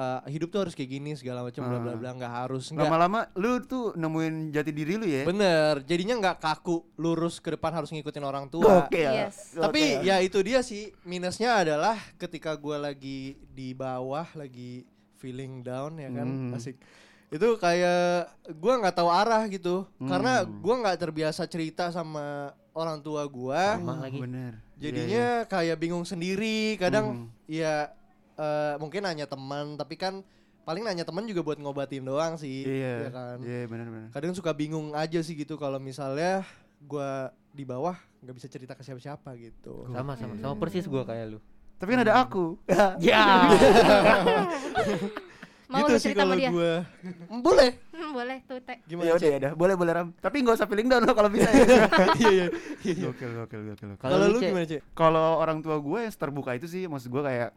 eh, 0.00 0.20
hidup 0.28 0.48
tuh 0.48 0.60
harus 0.62 0.72
kayak 0.72 0.90
gini 0.90 1.12
segala 1.12 1.44
macam 1.44 1.60
bla 1.62 1.76
bla 1.76 1.92
Ah. 1.92 1.98
bla 1.98 2.10
nggak 2.14 2.32
harus 2.38 2.64
nggak. 2.68 2.80
Lama-lama 2.82 3.20
lu 3.34 3.60
tuh 3.60 3.92
nemuin 3.92 4.48
jati 4.48 4.72
diri 4.72 4.94
lu 4.96 5.04
ya. 5.04 5.22
Bener, 5.22 5.84
jadinya 5.84 6.16
nggak 6.16 6.36
kaku 6.38 6.80
lurus 6.96 7.36
ke 7.36 7.52
depan 7.52 7.74
harus 7.74 7.90
ngikutin 7.90 8.22
orang 8.22 8.48
tua. 8.48 8.88
Oke. 8.88 9.04
Yes. 9.04 9.52
Tapi 9.52 10.00
ya 10.00 10.16
itu 10.18 10.40
dia 10.40 10.60
sih 10.60 10.88
minusnya 11.02 11.60
adalah 11.60 12.00
ketika 12.16 12.56
gue 12.56 12.76
lagi 12.76 13.20
di 13.46 13.70
bawah 13.70 14.24
lagi 14.32 14.88
feeling 15.14 15.60
down 15.60 15.94
ya 15.94 16.08
kan 16.08 16.24
Hmm. 16.24 16.56
asik 16.56 16.80
itu 17.28 17.48
kayak 17.60 18.26
gue 18.48 18.72
nggak 18.74 18.96
tahu 18.96 19.06
arah 19.06 19.44
gitu 19.46 19.84
karena 20.00 20.42
Hmm. 20.42 20.50
gue 20.58 20.74
nggak 20.76 20.96
terbiasa 20.98 21.44
cerita 21.44 21.92
sama 21.92 22.50
orang 22.72 22.98
tua 22.98 23.22
gue 23.22 23.62
Sama 23.76 24.00
lagi. 24.00 24.16
Bener. 24.16 24.58
jadinya 24.74 25.26
kayak 25.44 25.76
bingung 25.76 26.02
sendiri 26.02 26.74
kadang 26.74 27.06
Hmm. 27.06 27.26
ya 27.44 27.92
eh, 28.40 28.74
mungkin 28.76 29.00
nanya 29.02 29.24
teman 29.24 29.76
tapi 29.76 29.94
kan 29.94 30.24
paling 30.60 30.80
nanya 30.80 31.02
teman 31.02 31.24
juga 31.24 31.40
buat 31.42 31.56
ngobatin 31.56 32.00
doang 32.00 32.34
sih 32.34 32.62
Iya. 32.62 32.94
ya 32.98 33.10
kan 33.10 33.36
Iya, 33.38 33.60
benar-benar. 33.66 34.08
kadang 34.10 34.32
suka 34.32 34.50
bingung 34.50 34.92
aja 34.92 35.20
sih 35.20 35.34
gitu 35.34 35.54
kalau 35.54 35.76
misalnya 35.76 36.44
gua 36.80 37.28
di 37.50 37.62
bawah 37.62 37.92
nggak 38.20 38.34
bisa 38.34 38.46
cerita 38.46 38.72
ke 38.72 38.80
siapa-siapa 38.80 39.32
gitu. 39.34 39.84
sama 39.90 40.14
sama 40.14 40.32
sama 40.34 40.54
persis 40.56 40.84
gue 40.84 41.02
kayak 41.02 41.26
lu 41.30 41.38
Tapi 41.76 41.90
kan 41.90 42.00
ada 42.02 42.14
aku. 42.18 42.60
ya 43.00 43.48
Mau 45.70 45.80
gitu 45.80 45.88
lu 45.88 45.96
sih 45.96 46.10
cerita 46.10 46.22
sama 46.22 46.34
kalau 46.34 46.36
dia? 46.36 46.50
gua. 46.50 46.72
Boleh. 47.46 47.70
Hmm, 47.94 48.10
boleh 48.10 48.38
tuh 48.42 48.58
teh. 48.60 48.74
ya 48.76 48.88
Gimana? 48.90 49.06
udah 49.08 49.20
Cek? 49.20 49.30
ya 49.30 49.38
udah, 49.38 49.52
boleh 49.54 49.74
boleh 49.78 49.92
ram. 49.94 50.08
Tapi 50.12 50.36
nggak 50.42 50.56
usah 50.56 50.66
feeling 50.66 50.88
down 50.90 51.06
lo 51.06 51.14
kalau 51.14 51.30
bisa 51.30 51.46
ya. 51.46 51.62
Iya 52.18 52.28
iya. 52.28 52.46
iya. 52.82 52.94
Gokil 53.06 53.30
gokil 53.38 53.60
gokil. 53.70 53.88
Kalau 53.96 54.16
lu, 54.26 54.38
gimana, 54.38 54.66
Cek? 54.66 54.80
Kalau 54.92 55.38
orang 55.38 55.62
tua 55.62 55.78
gue 55.78 55.98
yang 56.00 56.10
terbuka 56.12 56.50
itu 56.52 56.66
sih, 56.66 56.84
maksud 56.84 57.06
gue 57.06 57.22
kayak 57.22 57.54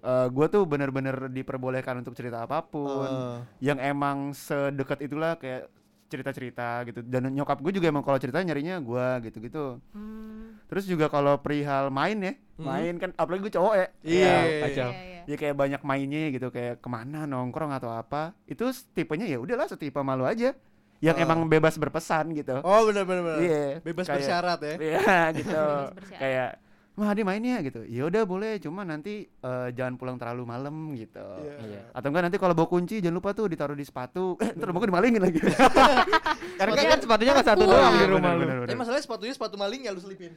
eh 0.00 0.26
gue 0.28 0.46
tuh 0.46 0.62
bener-bener 0.62 1.28
diperbolehkan 1.28 1.98
untuk 1.98 2.12
cerita 2.12 2.42
apa 2.42 2.62
pun. 2.62 3.08
Oh. 3.08 3.38
Yang 3.58 3.78
emang 3.82 4.16
sedekat 4.30 4.98
itulah 5.00 5.34
kayak 5.34 5.66
cerita-cerita 6.08 6.82
gitu. 6.84 7.00
Dan 7.02 7.28
nyokap 7.30 7.60
gue 7.60 7.68
juga 7.70 7.86
emang 7.86 8.00
kalau 8.00 8.16
cerita 8.16 8.40
nyarinya 8.40 8.80
gue 8.80 9.06
gitu-gitu. 9.24 9.76
Hmm. 9.92 10.56
Terus 10.64 10.84
juga 10.84 11.06
kalau 11.06 11.36
perihal 11.36 11.88
main 11.88 12.16
ya, 12.16 12.32
Mhm. 12.56 12.64
main 12.64 12.94
kan 12.96 13.10
apalagi 13.14 13.42
gue 13.42 13.52
cowok 13.52 13.74
ya. 13.74 13.86
Iya. 14.02 14.34
kacau. 14.64 14.90
Iya, 14.90 15.02
iya. 15.04 15.20
Ya 15.28 15.36
kayak 15.36 15.54
banyak 15.54 15.82
mainnya 15.82 16.32
gitu 16.32 16.48
kayak 16.48 16.80
ke 16.80 16.88
mana 16.88 17.24
nongkrong 17.24 17.68
atau 17.70 17.92
apa. 17.92 18.32
Itu 18.44 18.66
tipenya 18.90 19.26
ya 19.26 19.36
udahlah 19.36 19.68
setipe 19.68 20.00
malu 20.00 20.24
aja. 20.24 20.56
Yang 20.98 21.16
Oh. 21.20 21.24
emang 21.28 21.38
bebas 21.46 21.76
berpesan 21.76 22.32
gitu. 22.32 22.56
Oh 22.58 22.88
benar 22.88 23.04
benar. 23.04 23.38
Iya. 23.38 23.78
Bebas 23.82 24.08
kayak- 24.08 24.18
bersyarat 24.18 24.58
ya. 24.58 24.74
Iya 24.88 25.18
gitu. 25.36 25.52
Bebas 25.52 25.92
bersyarat. 25.94 26.18
kayak 26.18 26.50
mah 26.98 27.10
dia 27.10 27.22
main 27.22 27.38
ya 27.38 27.58
gitu 27.60 27.80
ya 27.82 28.02
udah 28.04 28.22
boleh 28.22 28.58
cuma 28.58 28.82
nanti 28.82 29.24
eh, 29.24 29.68
jangan 29.70 29.94
pulang 29.94 30.16
terlalu 30.16 30.42
malam 30.44 30.74
gitu 30.92 31.22
Iya. 31.38 31.88
atau 31.90 32.08
enggak 32.08 32.24
nanti 32.24 32.36
kalau 32.36 32.52
bawa 32.52 32.66
kunci 32.66 32.98
jangan 32.98 33.16
lupa 33.16 33.30
tuh 33.32 33.46
ditaruh 33.46 33.72
di 33.72 33.82
sepatu 33.82 34.34
eh 34.36 34.50
terus 34.50 34.68
bukan 34.68 34.88
dimalingin 34.88 35.22
lagi 35.22 35.38
Karena 36.58 36.74
kan 36.74 36.98
sepatunya 36.98 37.32
nggak 37.32 37.46
satu 37.46 37.62
Wah. 37.62 37.70
doang 37.70 37.86
di 37.88 37.98
Bener, 38.00 38.10
rumah 38.10 38.30
lu. 38.34 38.42
Tapi 38.66 38.74
masalahnya 38.74 39.04
sepatunya 39.06 39.30
sepatu 39.30 39.54
maling 39.54 39.78
ya 39.78 39.94
lu 39.94 40.02
selipin. 40.02 40.34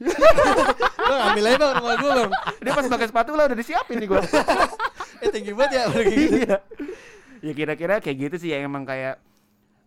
Bang 1.09 1.21
ambil 1.27 1.43
aja 1.43 1.57
bang 1.57 1.71
rumah 1.75 1.95
gua 1.97 2.11
bang. 2.15 2.31
dia 2.61 2.71
pas 2.71 2.85
pakai 2.87 3.07
sepatu 3.09 3.31
lah 3.33 3.43
udah 3.49 3.57
disiapin 3.57 3.97
nih 3.97 4.07
gua 4.07 4.21
Eh 5.25 5.29
tinggi 5.29 5.49
banget 5.51 5.71
ya 5.73 5.83
kayak 5.87 6.05
gitu. 6.07 6.35
iya 6.39 6.57
ya 7.41 7.53
kira-kira 7.55 7.95
kayak 7.97 8.17
gitu 8.21 8.35
sih 8.37 8.49
ya 8.49 8.61
emang 8.61 8.85
kayak 8.85 9.17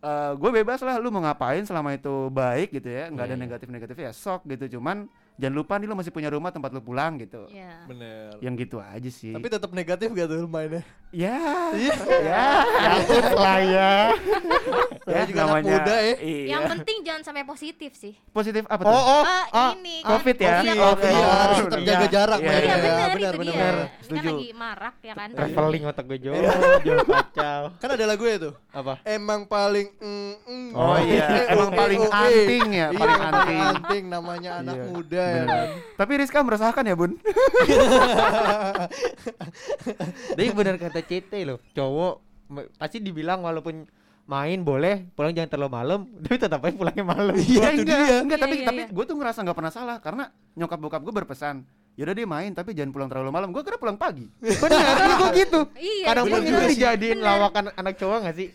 eh 0.01 0.33
gue 0.35 0.51
bebas 0.53 0.79
lah 0.81 0.99
lu 0.99 1.09
mau 1.09 1.23
ngapain 1.23 1.63
selama 1.63 1.95
itu 1.95 2.11
baik 2.29 2.71
gitu 2.73 2.89
ya 2.89 3.09
nggak 3.09 3.25
ada 3.25 3.35
Iya. 3.35 3.41
negatif 3.41 3.67
negatif 3.69 3.97
ya 3.97 4.11
sok 4.11 4.43
gitu 4.49 4.75
cuman 4.75 5.07
jangan 5.35 5.55
lupa 5.57 5.75
nih 5.75 5.87
lu 5.87 5.95
masih 5.95 6.11
punya 6.11 6.29
rumah 6.29 6.49
tempat 6.49 6.71
lu 6.71 6.79
pulang 6.79 7.17
gitu 7.17 7.47
Iya. 7.49 7.85
Bener. 7.85 8.39
yang 8.39 8.55
gitu 8.55 8.79
aja 8.79 9.09
sih 9.09 9.31
Tapi 9.31 9.47
tetap 9.49 9.71
negatif 9.71 10.09
gak 10.09 10.27
tuh 10.27 10.47
mainnya? 10.47 10.83
ya 11.11 11.39
Iya. 11.71 11.95
ya 12.23 12.47
Takut 12.65 13.27
lah 13.37 13.59
ya. 13.61 13.93
Saya 15.05 15.23
juga 15.27 15.41
anak 15.45 15.63
muda 15.65 15.95
ya. 15.97 16.15
iya. 16.17 16.47
Yang 16.51 16.63
penting 16.73 16.97
jangan 17.03 17.23
sampai 17.23 17.43
positif 17.45 17.93
sih. 17.93 18.15
positif 18.31 18.63
apa 18.65 18.83
Oh, 18.83 18.89
tuh 18.89 19.03
oh. 19.05 19.23
Eh, 19.25 19.45
ah, 19.53 19.71
ini 19.75 19.97
covid 20.03 20.37
ya 20.37 20.55
Iya, 20.57 20.73
Covid, 20.73 20.81
Covid. 20.81 21.13
iya, 21.13 21.27
harus 21.29 21.57
tetap 21.61 21.79
Iya. 21.79 21.89
jaga 21.89 22.07
jarak 22.09 22.39
Iya. 22.39 22.47
Iya 22.47 22.59
iya. 22.59 22.75
benar 22.77 23.09
benar 23.11 23.33
itu 23.33 23.39
benar. 23.39 23.45
dia. 23.45 23.55
benar. 23.55 23.75
Ini 23.75 23.83
kan 23.85 24.03
Setuju. 24.05 24.29
lagi 24.31 24.49
marak 24.55 24.95
ya 25.01 25.15
kan. 25.15 25.29
Traveling 25.35 25.83
otak 25.85 26.05
gue 26.05 26.19
jauh, 26.21 26.43
jauh 26.81 26.99
kacau. 27.05 27.63
Kan 27.77 27.89
ada 27.91 28.05
lagu 28.07 28.25
ya 28.25 28.37
tuh. 28.41 28.55
Apa? 28.71 28.93
Emang 29.05 29.41
paling 29.45 29.87
mm, 29.97 30.35
mm. 30.43 30.69
Oh 30.75 30.97
iya, 31.01 31.27
Eh, 31.27 31.45
emang 31.53 31.69
oh, 31.69 31.75
paling 31.75 32.01
oh, 32.01 32.07
eh. 32.07 32.23
anting 32.25 32.67
ya, 32.69 32.87
Iya, 32.87 32.97
paling 32.97 33.21
anting. 33.21 33.61
anting 33.61 34.05
namanya 34.09 34.51
anak 34.61 34.77
Iya, 34.77 34.87
muda 34.87 35.24
bener. 35.25 35.67
Tapi 35.97 36.13
Rizka 36.21 36.39
meresahkan 36.45 36.85
ya 36.85 36.95
bun? 36.95 37.17
Tapi 40.37 40.51
benar 40.53 40.77
kata 40.77 41.01
CT 41.01 41.33
loh, 41.49 41.59
cowok 41.73 42.15
pasti 42.77 43.01
dibilang 43.01 43.41
walaupun 43.41 43.89
main 44.25 44.61
boleh, 44.65 45.05
pulang 45.13 45.37
jangan 45.37 45.51
terlalu 45.53 45.73
malam, 45.73 46.01
tapi 46.25 46.37
tetap 46.41 46.65
aja 46.65 46.73
pulangnya 46.73 47.05
malam. 47.05 47.35
Iya 47.37 47.77
itu 47.77 47.85
enggak, 47.85 47.99
dia. 48.01 48.19
enggak 48.25 48.39
Iya, 48.39 48.45
tapi 48.45 48.55
iya, 48.57 48.67
tapi 48.69 48.81
iya. 48.89 48.93
gue 48.93 49.05
tuh 49.05 49.17
ngerasa 49.21 49.39
nggak 49.45 49.57
pernah 49.57 49.73
salah 49.73 49.97
karena 50.01 50.25
nyokap 50.57 50.79
bokap 50.81 51.01
gue 51.05 51.15
berpesan 51.15 51.57
yaudah 51.95 52.11
dia 52.11 52.27
main 52.27 52.51
tapi 52.51 52.75
jangan 52.75 52.91
pulang 52.91 53.07
terlalu 53.07 53.31
malam 53.31 53.55
gue 53.55 53.63
kira 53.63 53.79
pulang 53.79 53.95
pagi 53.95 54.27
Bener, 54.43 54.59
tapi 54.99 55.15
gue 55.15 55.31
gitu. 55.47 55.61
Iya. 55.79 56.07
Kadang 56.11 56.25
bener 56.27 56.35
pun 56.35 56.51
itu 56.51 56.61
dijadiin 56.75 57.19
Bener. 57.23 57.27
lawakan 57.27 57.65
anak 57.79 57.95
cowok 57.95 58.19
gak 58.27 58.35
sih? 58.35 58.49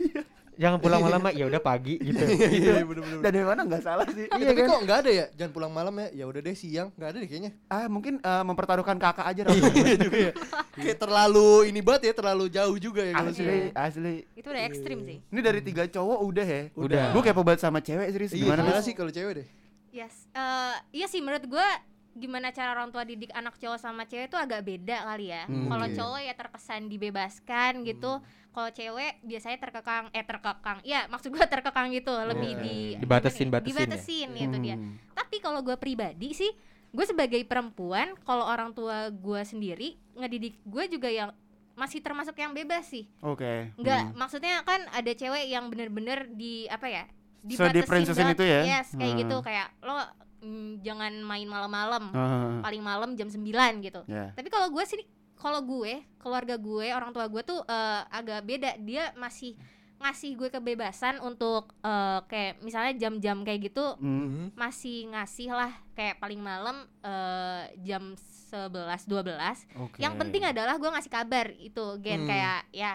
Jangan 0.60 0.78
pulang 0.78 1.00
malam 1.00 1.20
Mak. 1.20 1.34
ya 1.34 1.46
udah 1.46 1.62
pagi 1.62 1.96
gitu. 2.04 2.20
Iya 2.20 2.84
bener 2.84 3.00
bener. 3.00 3.20
dan 3.20 3.32
dari 3.32 3.48
mana 3.48 3.62
nggak 3.64 3.80
salah 3.80 4.04
sih 4.06 4.28
Eh, 4.28 4.44
tapi 4.44 4.62
kok 4.62 4.80
nggak 4.84 4.98
ada 5.00 5.12
ya? 5.14 5.26
Jangan 5.34 5.52
pulang 5.52 5.72
malam 5.72 5.94
ya. 5.96 6.08
Ya 6.14 6.26
udah 6.26 6.40
deh 6.40 6.52
siang. 6.54 6.92
Nggak 6.94 7.10
ada 7.10 7.18
deh 7.18 7.28
kayaknya. 7.28 7.52
ah 7.66 7.88
mungkin 7.88 8.20
eh, 8.20 8.44
mempertaruhkan 8.44 8.98
kakak 8.98 9.26
aja. 9.26 9.42
Iya 9.80 9.96
juga 9.98 10.18
ya. 10.20 10.32
Kayak 10.76 10.98
terlalu 11.00 11.50
ini 11.66 11.80
banget 11.80 12.02
ya, 12.04 12.14
terlalu 12.14 12.46
jauh 12.50 12.76
juga 12.78 13.02
ya 13.02 13.14
kalau 13.14 13.32
sih. 13.32 13.44
asli 13.44 13.72
asli 13.74 14.16
Itu 14.34 14.48
udah 14.50 14.64
ekstrim 14.66 15.00
sih. 15.02 15.18
ini 15.24 15.40
dari 15.40 15.60
tiga 15.60 15.84
cowok 15.86 16.20
udah 16.22 16.46
ya 16.46 16.62
Udah. 16.74 17.06
gue 17.12 17.22
kepo 17.22 17.42
banget 17.42 17.62
sama 17.62 17.80
cewek 17.80 18.08
serius 18.10 18.32
Iya, 18.32 18.44
gimana 18.46 18.80
sih 18.80 18.92
kalau 18.92 19.10
cewek 19.10 19.34
deh? 19.36 19.48
Yes. 19.90 20.28
Eh, 20.30 20.76
iya 20.94 21.08
sih 21.08 21.18
menurut 21.18 21.48
gua 21.48 21.66
gimana 22.12 22.50
cara 22.50 22.72
orang 22.72 22.90
tua 22.90 23.04
didik 23.04 23.30
anak 23.32 23.56
cowok 23.56 23.78
sama 23.78 24.04
cewek 24.04 24.28
itu 24.28 24.36
agak 24.36 24.62
beda 24.62 25.06
kali 25.06 25.30
ya. 25.30 25.46
Hmm, 25.46 25.68
Kalau 25.68 25.88
cowok 25.88 26.20
ya 26.20 26.34
terkesan 26.34 26.82
dibebaskan 26.88 27.84
gitu. 27.84 28.20
Kalau 28.50 28.70
cewek 28.70 29.22
biasanya 29.22 29.58
terkekang 29.58 30.10
eh 30.10 30.24
terkekang. 30.24 30.82
Iya, 30.82 31.06
maksud 31.08 31.30
gua 31.30 31.46
terkekang 31.46 31.92
gitu, 31.92 32.12
lebih 32.12 32.52
Oke. 32.54 32.62
di 32.62 32.78
Dibatasin- 32.98 33.48
gimana 33.48 33.62
ya? 33.62 33.62
batasin 33.62 33.70
ya? 33.70 33.86
Dibatasin 33.86 34.30
gitu 34.36 34.58
dia. 34.60 34.76
Hmm. 34.76 34.94
Tapi 35.14 35.36
kalau 35.38 35.60
gua 35.62 35.76
pribadi 35.76 36.34
sih, 36.34 36.50
gue 36.90 37.06
sebagai 37.06 37.38
perempuan, 37.46 38.18
kalau 38.20 38.44
orang 38.44 38.74
tua 38.74 39.08
gua 39.12 39.46
sendiri 39.46 39.94
ngedidik 40.14 40.58
gue 40.64 40.84
juga 40.90 41.06
yang 41.06 41.30
masih 41.74 42.02
termasuk 42.02 42.36
yang 42.36 42.52
bebas 42.52 42.84
sih. 42.84 43.08
oke 43.20 43.72
Enggak, 43.78 44.10
Hmm. 44.10 44.18
maksudnya 44.18 44.60
kan 44.64 44.84
ada 44.90 45.12
cewek 45.14 45.48
yang 45.48 45.70
bener-bener 45.70 46.28
di 46.30 46.66
apa 46.66 46.90
ya? 46.90 47.04
Se-di-princessin 47.46 48.26
banget. 48.26 48.36
itu 48.36 48.44
ya? 48.44 48.62
Yes, 48.68 48.88
kayak 48.92 49.14
Hmm. 49.14 49.22
gitu 49.22 49.38
kayak 49.40 49.68
lo 49.80 49.96
mm, 50.40 50.82
jangan 50.82 51.14
main 51.20 51.46
malam-malam. 51.46 52.04
Ah, 52.12 52.60
Paling 52.62 52.82
malam 52.82 53.10
jam 53.14 53.28
9 53.28 53.44
gitu. 53.80 54.02
ya 54.06 54.32
Tapi 54.34 54.48
kalau 54.48 54.70
gue 54.70 54.84
sih 54.84 55.00
kalau 55.34 55.62
gue, 55.62 56.04
keluarga 56.18 56.56
gue, 56.56 56.88
orang 56.90 57.10
tua 57.10 57.26
gue 57.26 57.42
tuh 57.42 57.60
eh, 57.62 58.02
agak 58.10 58.44
beda. 58.44 58.76
Dia 58.78 59.16
masih 59.16 59.56
ngasih 60.00 60.32
gue 60.34 60.48
kebebasan 60.50 61.20
untuk 61.20 61.76
eh, 61.82 62.20
kayak 62.26 62.60
misalnya 62.60 62.96
jam-jam 62.98 63.44
kayak 63.44 63.68
gitu 63.68 63.96
Hmm. 63.96 64.48
masih 64.54 65.08
ngasih 65.10 65.52
lah 65.52 65.72
kayak 65.92 66.18
paling 66.18 66.40
malam 66.40 66.88
eh, 67.02 67.64
jam 67.82 68.16
11 68.16 68.72
12 69.06 69.68
Oke. 69.78 70.00
yang 70.00 70.16
penting 70.16 70.42
adalah 70.42 70.76
gue 70.76 70.88
ngasih 70.88 71.12
kabar 71.12 71.52
itu 71.54 71.86
gen 72.00 72.24
Hmm. 72.24 72.30
kayak 72.32 72.62
ya 72.72 72.94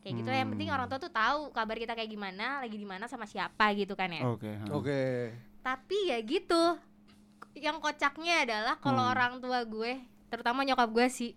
kayak 0.00 0.14
gitu 0.16 0.30
yang 0.30 0.48
penting 0.48 0.68
Hmm. 0.68 0.76
orang 0.76 0.88
tua 0.88 0.98
tuh 0.98 1.08
tahu 1.08 1.48
kabar 1.50 1.76
kita 1.76 1.92
kayak 1.92 2.08
gimana 2.08 2.60
lagi 2.60 2.74
di 2.74 2.84
mana 2.84 3.04
sama 3.04 3.24
siapa 3.24 3.72
gitu 3.72 3.92
kan 3.92 4.08
ya 4.08 4.24
oke 4.24 4.48
ha. 4.50 4.64
Oke. 4.72 5.00
Tapi 5.64 5.96
ya 6.06 6.20
gitu 6.20 6.76
yang 7.54 7.80
kocaknya 7.80 8.44
adalah 8.44 8.76
kalau 8.76 9.00
Hmm. 9.00 9.12
orang 9.12 9.32
tua 9.38 9.64
gue 9.64 9.96
terutama 10.28 10.60
nyokap 10.62 10.90
gue 10.90 11.06
sih 11.08 11.32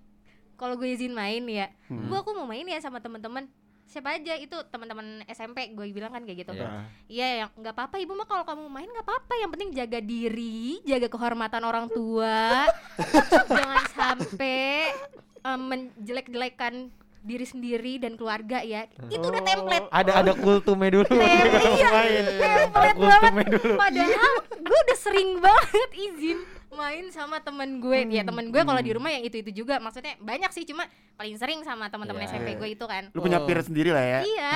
kalau 0.54 0.76
gue 0.76 0.90
izin 0.90 1.14
main 1.14 1.42
ya 1.46 1.72
Hmm. 1.88 2.06
bu 2.06 2.18
aku 2.18 2.34
mau 2.34 2.44
main 2.44 2.66
ya 2.66 2.78
sama 2.78 3.00
temen-temen 3.00 3.48
siapa 3.88 4.12
aja 4.12 4.36
itu 4.36 4.52
teman-teman 4.68 5.24
SMP 5.26 5.72
gue 5.72 5.88
bilang 5.90 6.12
kan 6.12 6.20
kayak 6.22 6.44
gitu 6.44 6.52
Iya. 6.52 6.68
Iya, 7.08 7.28
yang 7.40 7.50
nggak 7.56 7.72
apa-apa 7.72 7.96
ibu 7.98 8.12
mah 8.12 8.28
kalau 8.28 8.44
kamu 8.44 8.68
main 8.68 8.84
nggak 8.86 9.00
apa-apa. 9.02 9.34
Yang 9.38 9.52
penting 9.56 9.70
jaga 9.72 10.00
diri, 10.04 10.84
jaga 10.84 11.08
kehormatan 11.08 11.64
orang 11.64 11.88
tua, 11.88 12.68
jangan 13.48 13.86
sampai 13.88 14.92
em, 15.40 15.62
menjelek-jelekan 15.64 16.92
diri 17.28 17.44
sendiri 17.44 17.94
dan 17.98 18.16
keluarga 18.16 18.64
ya. 18.64 18.88
Itu 19.06 19.22
udah 19.22 19.44
template. 19.44 19.86
Ada 19.90 20.12
ada 20.18 20.32
kultumnya 20.34 20.90
dulu. 20.90 21.06
Tem- 21.06 21.20
iya, 21.20 21.88
Main. 21.90 22.24
template 22.42 22.96
Kultumnya 22.96 23.20
banget. 23.22 23.48
dulu. 23.54 23.74
Padahal 23.76 24.34
gue 24.50 24.80
udah 24.82 24.98
sering 24.98 25.30
banget 25.38 25.90
izin 25.94 26.40
main 26.70 27.06
sama 27.10 27.38
temen 27.40 27.78
gue. 27.78 28.00
Ya 28.08 28.24
temen 28.24 28.48
gue 28.48 28.62
kalau 28.62 28.80
di 28.80 28.92
rumah 28.92 29.10
yang 29.10 29.22
itu 29.22 29.38
itu 29.38 29.52
juga. 29.56 29.78
Maksudnya 29.78 30.16
banyak 30.18 30.50
sih, 30.50 30.64
cuma 30.64 30.88
paling 31.14 31.36
sering 31.36 31.60
sama 31.62 31.88
teman-teman 31.88 32.22
Iya. 32.22 32.30
SMP 32.32 32.56
gue 32.56 32.70
itu 32.72 32.86
kan. 32.86 33.10
lu 33.10 33.20
punya 33.20 33.38
Oh. 33.38 33.46
peer 33.46 33.60
sendiri 33.60 33.90
lah 33.90 34.02
ya 34.02 34.20
Iya. 34.22 34.52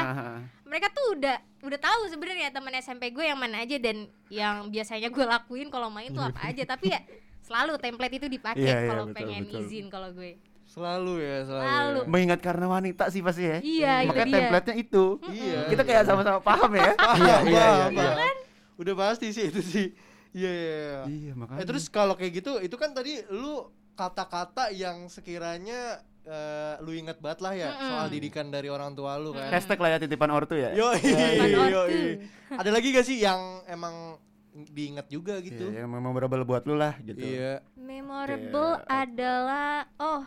Mereka 0.64 0.88
tuh 0.90 1.18
udah 1.18 1.36
udah 1.62 1.80
tahu 1.80 2.02
sebenarnya 2.08 2.50
teman 2.50 2.72
SMP 2.76 3.10
gue 3.10 3.22
yang 3.22 3.36
mana 3.36 3.60
aja 3.60 3.76
dan 3.76 4.06
yang 4.28 4.70
biasanya 4.70 5.10
gue 5.10 5.26
lakuin 5.28 5.68
kalau 5.68 5.90
main 5.90 6.10
tuh 6.10 6.22
apa 6.22 6.42
aja 6.44 6.64
tapi 6.64 6.90
ya 6.90 7.02
selalu 7.42 7.76
template 7.76 8.16
itu 8.16 8.28
dipakai 8.28 8.62
Iya, 8.62 8.78
iya, 8.78 8.88
kalau 8.88 9.06
betul, 9.06 9.18
pengen 9.18 9.42
betul. 9.44 9.60
izin 9.60 9.86
kalau 9.88 10.10
gue 10.12 10.38
Selalu 10.72 11.14
ya, 11.20 11.38
selalu. 11.44 11.68
Selalu. 11.68 12.00
ya. 12.00 12.08
mengingat 12.08 12.40
karena 12.40 12.66
wanita 12.66 13.04
sih 13.08 13.20
pasti 13.20 13.44
ya 13.44 13.60
Iya, 13.60 13.94
itu 14.02 14.08
makanya 14.08 14.26
dia. 14.26 14.36
template-nya 14.40 14.76
itu 14.78 15.06
Iya. 15.28 15.60
kita 15.68 15.84
kayak 15.84 16.04
sama-sama 16.06 16.40
paham 16.40 16.72
ya 16.74 16.92
Paham, 16.98 17.18
Iya, 17.18 17.36
iya, 17.44 17.60
paham, 17.62 17.92
iya, 17.92 18.02
paham. 18.10 18.36
Udah 18.78 18.94
pasti 18.98 19.28
sih 19.30 19.46
itu 19.46 19.62
sih. 19.62 19.88
Iya, 20.32 20.48
iya, 20.50 20.72
iya. 20.74 21.00
iya 21.06 21.32
makanya 21.36 21.60
Eh 21.60 21.68
terus 21.68 21.86
kalau 21.88 22.16
kayak 22.16 22.32
gitu, 22.34 22.56
itu 22.58 22.72
kan 22.74 22.92
tadi 22.92 23.20
lu 23.30 23.68
kata-kata 23.94 24.72
yang 24.72 25.06
sekiranya 25.06 26.00
eh, 26.24 26.80
lu 26.80 26.94
inget 26.94 27.20
banget 27.20 27.40
lah 27.40 27.54
ya 27.54 27.70
Mm-mm. 27.70 27.88
soal 27.92 28.08
didikan 28.08 28.48
dari 28.48 28.66
orang 28.66 28.94
tua 28.94 29.18
lu 29.18 29.36
kan. 29.36 29.52
hashtag 29.52 29.76
lah 29.76 29.90
ya 29.90 29.98
titipan 30.00 30.32
ortu 30.32 30.56
ya 30.56 30.72
Yo, 30.72 30.88
ortu. 30.88 32.24
Ada 32.50 32.70
lagi 32.70 32.88
gak 32.92 33.04
sih 33.04 33.20
yang 33.20 33.38
emang 33.66 34.16
diingat 34.54 35.08
juga 35.08 35.40
gitu? 35.40 35.68
Iya, 35.68 35.84
yang 35.84 35.92
memorable 35.92 36.44
buat 36.44 36.64
lu 36.64 36.76
lah 36.76 36.96
gitu 36.98 37.20
Iya. 37.20 37.60
memorable 37.76 38.78
Oke. 38.78 38.88
adalah 38.88 39.84
oh 39.98 40.24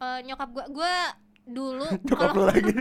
eh, 0.00 0.18
nyokap 0.24 0.48
gue 0.50 0.64
gue 0.70 0.94
dulu 1.46 1.86
Nyokap 2.06 2.30
lu 2.32 2.44
lagi. 2.44 2.72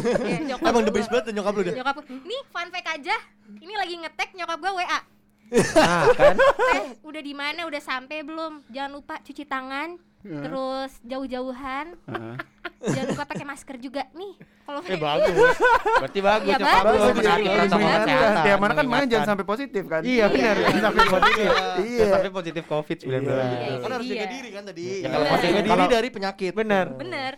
Nyokap 0.48 0.68
Emang 0.68 0.84
the 0.84 0.92
best 0.92 1.08
banget 1.08 1.32
nyokap 1.32 1.52
lu 1.54 1.62
deh. 1.64 1.74
nyokap 1.74 1.96
nih 2.06 2.40
fun 2.48 2.68
fact 2.68 2.88
aja. 2.90 3.16
Ini 3.54 3.74
lagi 3.74 3.94
ngetek 3.96 4.30
nyokap 4.34 4.58
gue 4.58 4.72
WA 4.74 5.00
Nah, 5.48 6.12
kan? 6.12 6.36
Eh 6.76 7.00
udah 7.00 7.22
di 7.24 7.32
mana? 7.32 7.64
Udah 7.64 7.80
sampai 7.80 8.20
belum? 8.20 8.68
Jangan 8.68 8.92
lupa 8.92 9.16
cuci 9.18 9.48
tangan 9.48 9.96
terus 10.20 10.92
jauh-jauhan 11.02 11.86
Heeh. 12.04 12.36
jangan 12.94 13.08
lupa 13.10 13.24
pakai 13.26 13.46
masker 13.46 13.76
juga 13.78 14.02
nih 14.12 14.32
kalau 14.68 14.80
eh 14.84 15.00
bagus. 15.00 15.56
Berarti 15.96 16.20
bagus 16.20 16.46
Ya, 16.46 16.56
lu 16.60 16.66
bagus, 16.68 17.00
iya, 17.00 17.34
iya. 17.40 17.52
kesehatan. 17.64 18.44
Tiap 18.44 18.58
mana 18.60 18.72
kan 18.76 18.86
main 18.86 19.06
jangan 19.08 19.28
sampai 19.32 19.46
positif 19.48 19.82
kan 19.88 20.00
Iya 20.04 20.24
benar, 20.28 20.54
jangan 20.60 20.82
sampai 20.84 21.04
positif. 21.08 21.48
Iya. 21.48 21.64
Iya. 21.80 21.98
Jangan 21.98 22.12
sampai 22.12 22.32
positif 22.36 22.62
Covid-19. 22.68 23.08
Iya. 23.08 23.44
Iya, 23.48 23.76
Kan 23.80 23.90
harus 23.90 24.04
Iya. 24.04 24.12
jaga 24.12 24.26
diri 24.28 24.48
kan 24.52 24.62
tadi. 24.68 24.84
Ya, 24.84 25.08
Iya, 25.08 25.36
jaga 25.40 25.60
diri 25.64 25.84
dari 25.88 26.08
penyakit. 26.12 26.52
Bener. 26.52 26.86
bener 26.94 27.32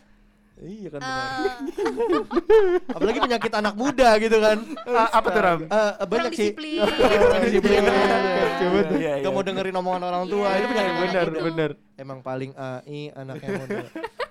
Iya 0.61 0.89
kan 0.91 1.01
benar. 1.01 1.25
Eh, 1.25 2.93
Apalagi 2.93 3.19
penyakit 3.19 3.53
anak 3.55 3.75
muda 3.75 4.09
gitu 4.17 4.37
kan. 4.39 4.59
Ah, 4.85 5.09
apa 5.11 5.29
tuh 5.29 5.41
Ram? 5.41 5.61
Kurang 5.65 6.05
banyak 6.05 6.33
sih. 6.33 6.53
disiplin 6.53 6.85
Kurang 6.85 7.43
disiplin. 7.43 7.81
Coba 7.81 8.79
tuh. 8.85 8.97
Iya, 8.97 9.13
Gak 9.17 9.25
iya. 9.25 9.31
mau 9.31 9.41
dengerin 9.41 9.75
omongan 9.75 10.03
orang 10.05 10.25
tua. 10.27 10.47
Iya, 10.47 10.57
Itu 10.57 10.67
penyakit 10.69 10.93
benar, 10.93 11.01
benar. 11.01 11.27
itu. 11.27 11.41
bener. 11.43 11.71
Emang 11.97 12.19
paling 12.21 12.51
AI 12.53 13.09
anaknya 13.11 13.49
muda. 13.57 13.79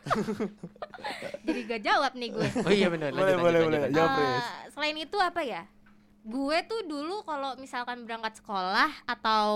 jadi 1.45 1.59
gak 1.67 1.81
jawab 1.83 2.11
nih 2.13 2.29
gue 2.31 2.47
Oh 2.59 2.71
iya 2.71 2.87
benar. 2.87 3.09
Boleh, 3.11 3.35
boleh, 3.35 3.59
boleh. 3.63 3.79
lanjut. 3.83 3.95
Jawab, 3.95 4.11
Pris. 4.11 4.45
selain 4.71 4.97
itu 4.97 5.17
apa 5.17 5.41
ya 5.41 5.61
gue 6.19 6.57
tuh 6.65 6.81
dulu 6.83 7.23
kalau 7.23 7.55
misalkan 7.55 8.03
berangkat 8.03 8.37
sekolah 8.37 8.91
atau 9.03 9.47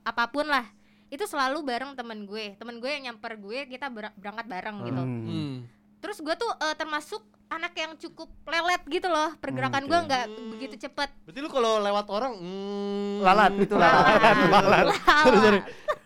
apa 0.00 0.24
pun 0.28 0.46
lah 0.46 0.64
itu 1.08 1.24
selalu 1.24 1.60
bareng 1.60 1.92
temen 1.92 2.22
gue 2.24 2.54
temen 2.54 2.78
gue 2.78 2.86
yang 2.88 3.02
nyamper 3.04 3.34
gue 3.36 3.66
kita 3.66 3.90
ber- 3.90 4.14
berangkat 4.14 4.46
bareng 4.46 4.76
gitu 4.84 5.02
Hmm. 5.02 5.56
Hmm. 6.00 6.02
terus 6.02 6.18
gue 6.18 6.32
tuh 6.32 6.48
eh, 6.58 6.74
termasuk 6.74 7.20
anak 7.46 7.74
yang 7.74 7.92
cukup 7.94 8.32
lelet 8.44 8.80
gitu 8.88 9.06
loh 9.06 9.36
pergerakan 9.36 9.84
Hmm, 9.84 9.90
gue 9.90 9.98
nggak 10.02 10.24
Hmm. 10.26 10.48
begitu 10.50 10.74
cepet 10.80 11.10
Berarti 11.20 11.38
lu 11.38 11.48
kalau 11.48 11.76
lewat 11.78 12.06
orang 12.08 12.32
hmm, 12.34 13.20
Lalat 13.20 13.52
itu 13.54 13.74
lalat. 13.74 14.16
lalat 14.48 14.84
Sorry, 15.24 15.38
sorry. 15.38 15.60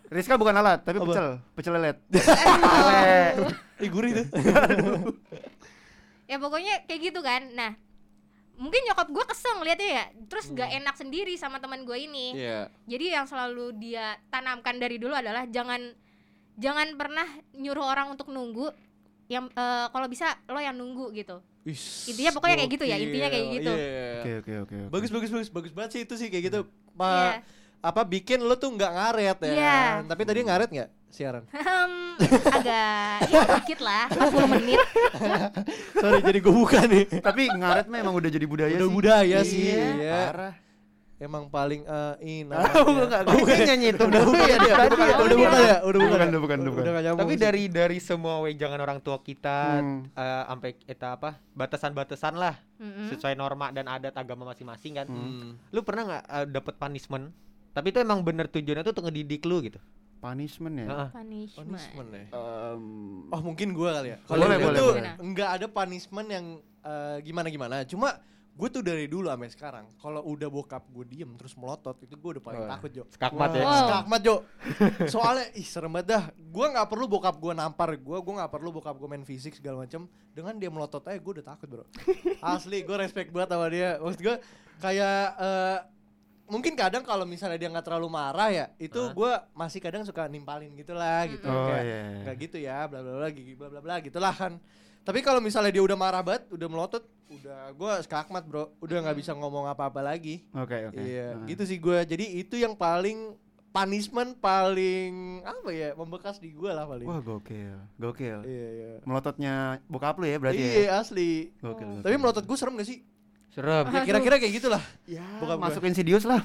Rizka 0.07 0.35
bukan 0.35 0.51
lalat, 0.53 0.79
tapi 0.81 0.99
Apa? 0.99 1.07
pecel, 1.07 1.27
pecel 1.53 1.73
lelet. 1.75 1.97
Ih, 3.77 3.89
gurih 3.89 4.13
tuh. 4.15 4.27
ya 6.25 6.37
pokoknya 6.37 6.87
kayak 6.87 7.01
gitu 7.05 7.21
kan 7.21 7.53
nah 7.53 7.73
mungkin 8.55 8.81
nyokap 8.83 9.11
gue 9.11 9.25
kesel 9.27 9.59
ngeliatnya 9.59 9.91
ya 9.93 10.05
terus 10.25 10.49
nggak 10.49 10.71
enak 10.75 10.95
sendiri 10.95 11.35
sama 11.35 11.59
teman 11.59 11.83
gue 11.83 11.99
ini 11.99 12.33
Iya. 12.33 12.73
jadi 12.87 13.21
yang 13.21 13.27
selalu 13.27 13.77
dia 13.77 14.17
tanamkan 14.29 14.79
dari 14.79 14.97
dulu 14.97 15.13
adalah 15.13 15.45
jangan 15.45 15.93
jangan 16.55 16.95
pernah 16.95 17.27
nyuruh 17.53 17.85
orang 17.85 18.09
untuk 18.09 18.31
nunggu 18.31 18.71
yang 19.27 19.45
eh, 19.49 19.87
kalau 19.89 20.07
bisa 20.07 20.27
lo 20.47 20.59
yang 20.59 20.75
nunggu 20.75 21.11
gitu 21.13 21.41
Wis, 21.65 22.13
Intinya 22.13 22.29
pokoknya 22.37 22.61
kayak 22.61 22.71
gitu 22.77 22.85
ya, 22.85 22.97
intinya 23.01 23.29
kayak 23.33 23.47
gitu. 23.57 23.73
Iya. 23.73 24.05
Oke 24.21 24.31
oke 24.37 24.53
oke. 24.69 24.75
oke. 24.85 24.93
Bagus 24.93 25.09
bagus 25.09 25.31
bagus 25.33 25.49
bagus 25.49 25.73
banget 25.73 25.91
sih 25.97 26.01
itu 26.05 26.15
sih 26.15 26.29
kayak 26.29 26.53
gitu. 26.53 26.61
Ma, 26.93 27.09
Iya. 27.09 27.41
apa 27.81 28.05
bikin 28.05 28.45
lo 28.45 28.53
tuh 28.55 28.69
nggak 28.69 28.93
ngaret 28.93 29.39
ya? 29.41 29.49
Iya. 29.49 29.79
kan? 29.97 30.03
Tapi 30.13 30.23
tadi 30.29 30.39
ngaret 30.45 30.69
nggak 30.69 30.91
siaran? 31.09 31.49
Hmm, 31.49 32.21
agak 32.53 33.33
ya 33.33 33.41
dikit 33.65 33.81
lah 33.81 34.05
40 34.13 34.55
menit 34.55 34.77
Sorry 36.05 36.21
jadi 36.21 36.39
gue 36.39 36.53
buka 36.53 36.79
nih. 36.85 37.05
Tapi 37.25 37.43
ngaret 37.49 37.87
mah 37.89 37.99
emang 37.99 38.15
udah 38.15 38.29
jadi 38.29 38.45
budaya 38.45 38.75
Udah 38.77 38.85
sih. 38.85 38.93
budaya 38.93 39.39
sih. 39.41 39.65
Iya. 39.73 39.85
Iya. 39.97 40.19
Parah. 40.29 40.53
Emang 41.25 41.49
paling 41.49 41.81
eh 41.83 42.15
ini. 42.21 42.53
Oh, 42.53 43.01
enggak, 43.01 43.25
gue 43.25 43.57
nyanyi 43.65 43.97
itu 43.97 44.05
Udah 44.05 44.23
bukan 44.23 44.45
ya 44.45 44.57
dia. 44.61 44.75
Tadi 44.77 44.95
ya, 44.95 45.15
Udah 45.17 45.37
bukan 45.41 45.57
ya. 45.57 45.77
Udah 45.81 45.99
bukan. 45.99 46.13
Bukan, 46.13 46.29
ya? 46.29 46.39
bukan, 46.39 46.59
bukan. 46.69 46.83
Udah. 46.85 47.13
Tapi 47.17 47.35
dari 47.35 47.63
dari 47.67 47.97
semua 47.97 48.45
wejangan 48.45 48.77
orang 48.77 49.01
tua 49.01 49.17
kita 49.19 49.81
Hmm. 49.81 50.05
eh, 50.07 50.43
sampai 50.45 50.71
kita 50.77 51.17
apa 51.17 51.41
batasan-batasan 51.51 52.35
lah 52.35 52.61
Mm-mm. 52.77 53.09
sesuai 53.09 53.33
norma 53.35 53.73
dan 53.73 53.89
adat 53.89 54.13
agama 54.13 54.45
masing-masing 54.47 54.93
kan. 54.95 55.07
Hmm. 55.09 55.57
Lu 55.73 55.81
pernah 55.81 56.03
nggak 56.05 56.25
eh, 56.29 56.47
dapet 56.47 56.75
punishment? 56.77 57.33
Tapi 57.73 57.89
itu 57.89 57.99
emang 57.99 58.21
bener 58.21 58.47
tujuannya 58.47 58.85
tuh 58.85 58.93
untuk 58.93 59.05
ngedidik 59.09 59.43
lu 59.43 59.59
gitu. 59.59 59.81
Punishment 60.21 60.77
ya. 60.77 60.87
Heeh. 60.87 61.09
punishment 61.11 61.69
Punishment 61.69 62.09
ya. 62.13 62.25
Em, 62.29 62.85
Oh 63.29 63.41
mungkin 63.41 63.73
gue 63.73 63.89
kali 63.89 64.09
ya. 64.13 64.19
Boleh, 64.25 64.47
gua 64.47 64.57
boleh, 64.63 64.79
tuh 64.79 64.91
boleh. 64.95 65.15
nggak 65.21 65.51
ada 65.57 65.67
punishment 65.67 66.29
yang 66.29 66.47
eh, 66.81 67.17
gimana-gimana. 67.21 67.85
Cuma 67.85 68.21
gue 68.55 68.69
tuh 68.71 68.87
dari 68.87 69.11
dulu 69.11 69.27
sampai 69.27 69.51
sekarang 69.51 69.85
kalau 69.99 70.23
udah 70.31 70.47
bokap 70.47 70.87
gue 70.87 71.05
diem 71.11 71.27
terus 71.35 71.59
melotot 71.59 71.99
itu 72.07 72.15
gue 72.15 72.31
udah 72.39 72.45
paling 72.45 72.63
Wah. 72.63 72.71
takut 72.79 72.91
Jo. 72.95 73.05
Skakmat 73.11 73.51
ya. 73.51 73.65
Wow. 73.67 73.81
Skakmat 73.83 74.21
Jo. 74.23 74.37
Soalnya 75.15 75.47
ih 75.59 75.67
serem 75.67 75.91
banget 75.91 76.07
dah. 76.15 76.25
Gue 76.39 76.67
nggak 76.71 76.87
perlu 76.87 77.11
bokap 77.11 77.35
gue 77.43 77.51
nampar 77.51 77.99
gue, 77.99 78.19
gue 78.23 78.35
nggak 78.39 78.53
perlu 78.55 78.71
bokap 78.71 78.95
gue 78.95 79.09
main 79.11 79.27
fisik 79.27 79.59
segala 79.59 79.83
macem. 79.83 80.07
Dengan 80.31 80.55
dia 80.55 80.71
melotot 80.71 81.03
aja 81.03 81.19
gue 81.19 81.33
udah 81.43 81.47
takut 81.51 81.67
bro. 81.67 81.85
Asli 82.55 82.87
gue 82.87 82.97
respect 82.97 83.35
banget 83.35 83.59
sama 83.59 83.67
dia. 83.67 83.99
Maksud 83.99 84.21
gue 84.23 84.37
kayak 84.79 85.25
eh, 85.35 85.79
mungkin 86.47 86.73
kadang 86.79 87.03
kalau 87.03 87.27
misalnya 87.27 87.59
dia 87.59 87.67
nggak 87.75 87.87
terlalu 87.91 88.07
marah 88.07 88.55
ya, 88.55 88.67
itu 88.79 89.03
Hah? 89.03 89.11
gue 89.19 89.33
masih 89.59 89.83
kadang 89.83 90.07
suka 90.07 90.31
nimpalin 90.31 90.71
gitu 90.79 90.95
lah 90.95 91.27
gitu. 91.27 91.51
Oh 91.51 91.75
Kayak, 91.75 91.83
iya. 91.83 92.03
nggak 92.23 92.37
gitu 92.39 92.57
ya 92.63 92.79
bla 92.87 93.03
bla 93.03 93.19
bla 93.19 93.29
gigi 93.35 93.59
bla 93.59 93.67
bla 93.67 93.81
bla 93.83 93.99
gitulah 93.99 94.31
kan 94.31 94.63
tapi 95.05 95.21
kalau 95.21 95.39
misalnya 95.39 95.71
dia 95.71 95.81
udah 95.81 95.95
marah 95.95 96.21
banget 96.21 96.49
udah 96.51 96.67
melotot 96.67 97.05
udah 97.27 97.61
gue 97.71 97.93
skakmat 98.03 98.43
bro 98.43 98.73
udah 98.79 98.97
nggak 99.01 99.17
bisa 99.17 99.33
ngomong 99.33 99.65
apa 99.67 99.87
apa 99.87 100.01
lagi 100.01 100.45
Oke 100.51 100.89
oke. 100.89 100.97
iya 100.99 101.35
Nah. 101.35 101.45
gitu 101.45 101.63
sih 101.63 101.77
gue 101.77 101.99
jadi 102.05 102.25
itu 102.37 102.57
yang 102.57 102.73
paling 102.73 103.37
punishment 103.71 104.39
paling 104.39 105.13
apa 105.43 105.69
ya 105.69 105.93
membekas 105.93 106.39
di 106.39 106.51
gue 106.51 106.69
lah 106.69 106.85
paling 106.85 107.05
Wah 107.05 107.19
gokil, 107.19 107.75
gokil. 107.97 108.39
iya 108.45 108.69
iya 108.73 108.91
Melototnya 109.03 109.55
bokap 109.85 110.15
lu 110.17 110.25
ya 110.25 110.39
berarti 110.39 110.59
ya. 110.59 110.73
iya 110.79 110.91
asli 110.97 111.51
Gokil. 111.59 112.01
tapi 112.01 112.15
melotot 112.15 112.43
gue 112.43 112.55
serem 112.55 112.75
gak 112.75 112.87
sih 112.87 113.03
Serem. 113.51 113.87
ya 113.89 114.03
kira-kira 114.03 114.35
kayak 114.37 114.51
gitulah 114.53 114.83
Ya, 115.05 115.27
Bokap 115.37 115.59
gue. 115.59 115.65
masuk 115.65 115.83
Insidious 115.85 116.23
lah. 116.25 116.39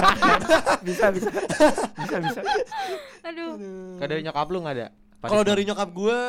bisa 0.86 1.08
bisa. 1.10 1.28
bisa 1.96 2.16
bisa. 2.20 2.40
aduh 3.22 3.52
dari 3.98 4.20
nyokap 4.22 4.46
lu 4.48 4.58
nggak 4.60 4.74
ada? 4.74 4.86
kalau 5.22 5.42
dari 5.42 5.62
nyokap 5.62 5.88
gue 5.90 6.20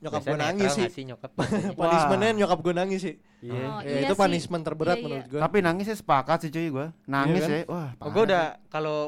nyokap 0.00 0.20
gue 0.22 0.38
nangis 0.46 0.70
sih 0.72 1.04
nyokap. 1.04 1.30
punishmentnya 1.72 2.30
nyokap 2.34 2.58
gue 2.58 2.74
nangis 2.74 3.00
sih 3.02 3.16
Iya. 3.40 3.56
Oh, 3.66 3.80
ya, 3.80 3.88
iya 3.90 3.98
itu 4.02 4.12
sih. 4.12 4.20
punishment 4.20 4.62
terberat 4.62 4.94
Iya, 4.94 5.02
menurut 5.02 5.22
iya. 5.22 5.30
gue 5.30 5.40
Tapi 5.40 5.56
nangisnya 5.60 5.94
sepakat 5.94 6.38
sih 6.38 6.50
cuy 6.50 6.68
gua. 6.68 6.86
Nangis 7.06 7.40
Iya 7.40 7.46
kan? 7.46 7.56
ya. 7.58 7.62
Wah, 7.66 7.88
Oh, 7.98 8.08
gue 8.10 8.22
udah 8.22 8.44
kalau 8.66 8.98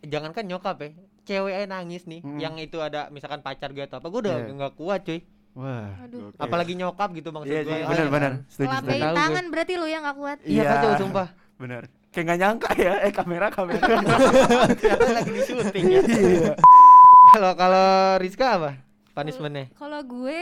jangankan 0.00 0.44
nyokap 0.44 0.76
ya, 0.78 0.88
cewek 1.24 1.54
aja 1.54 1.66
nangis 1.66 2.04
nih, 2.04 2.20
Hmm. 2.20 2.36
yang 2.36 2.54
itu 2.56 2.76
ada 2.78 3.08
misalkan 3.08 3.40
pacar 3.40 3.70
gue 3.70 3.82
atau 3.82 3.98
apa, 3.98 4.06
gue 4.06 4.20
udah 4.22 4.36
Iya. 4.38 4.52
nggak 4.54 4.72
kuat 4.74 5.00
cuy. 5.02 5.12
sih. 5.14 5.20
Wah. 5.54 5.90
Aduh. 5.98 6.30
Apalagi 6.36 6.72
nyokap 6.72 7.08
gitu 7.12 7.28
maksud 7.30 7.50
Iya 7.50 7.62
gue. 7.62 7.68
sih, 7.68 7.78
Ah, 7.78 7.88
benar 7.88 7.98
iya 7.98 8.12
benar. 8.12 8.30
kan? 8.30 8.68
Tahu 8.78 8.84
gue. 8.86 9.16
tangan 9.16 9.44
berarti 9.48 9.72
lu 9.74 9.86
yang 9.86 10.02
gak 10.02 10.16
kuat 10.16 10.38
Iya 10.40 10.54
Iya. 10.54 10.70
kacau 10.70 10.90
sumpah. 10.98 11.28
Benar. 11.56 11.82
Kayak 12.08 12.24
nggak 12.24 12.38
nyangka 12.38 12.70
ya. 12.74 12.92
Eh 13.02 13.12
kamera 13.12 13.46
kamera. 13.48 13.80
Ternyata 14.78 15.08
lagi 15.10 15.30
di 15.30 15.42
syuting 15.42 15.84
ya. 15.88 16.00
Iya. 16.08 16.52
Kalau 17.28 17.52
kalau 17.54 17.88
Rizka 18.16 18.46
apa? 18.54 18.70
Punishmentnya? 19.20 19.66
kalau 19.74 20.00
gue 20.00 20.38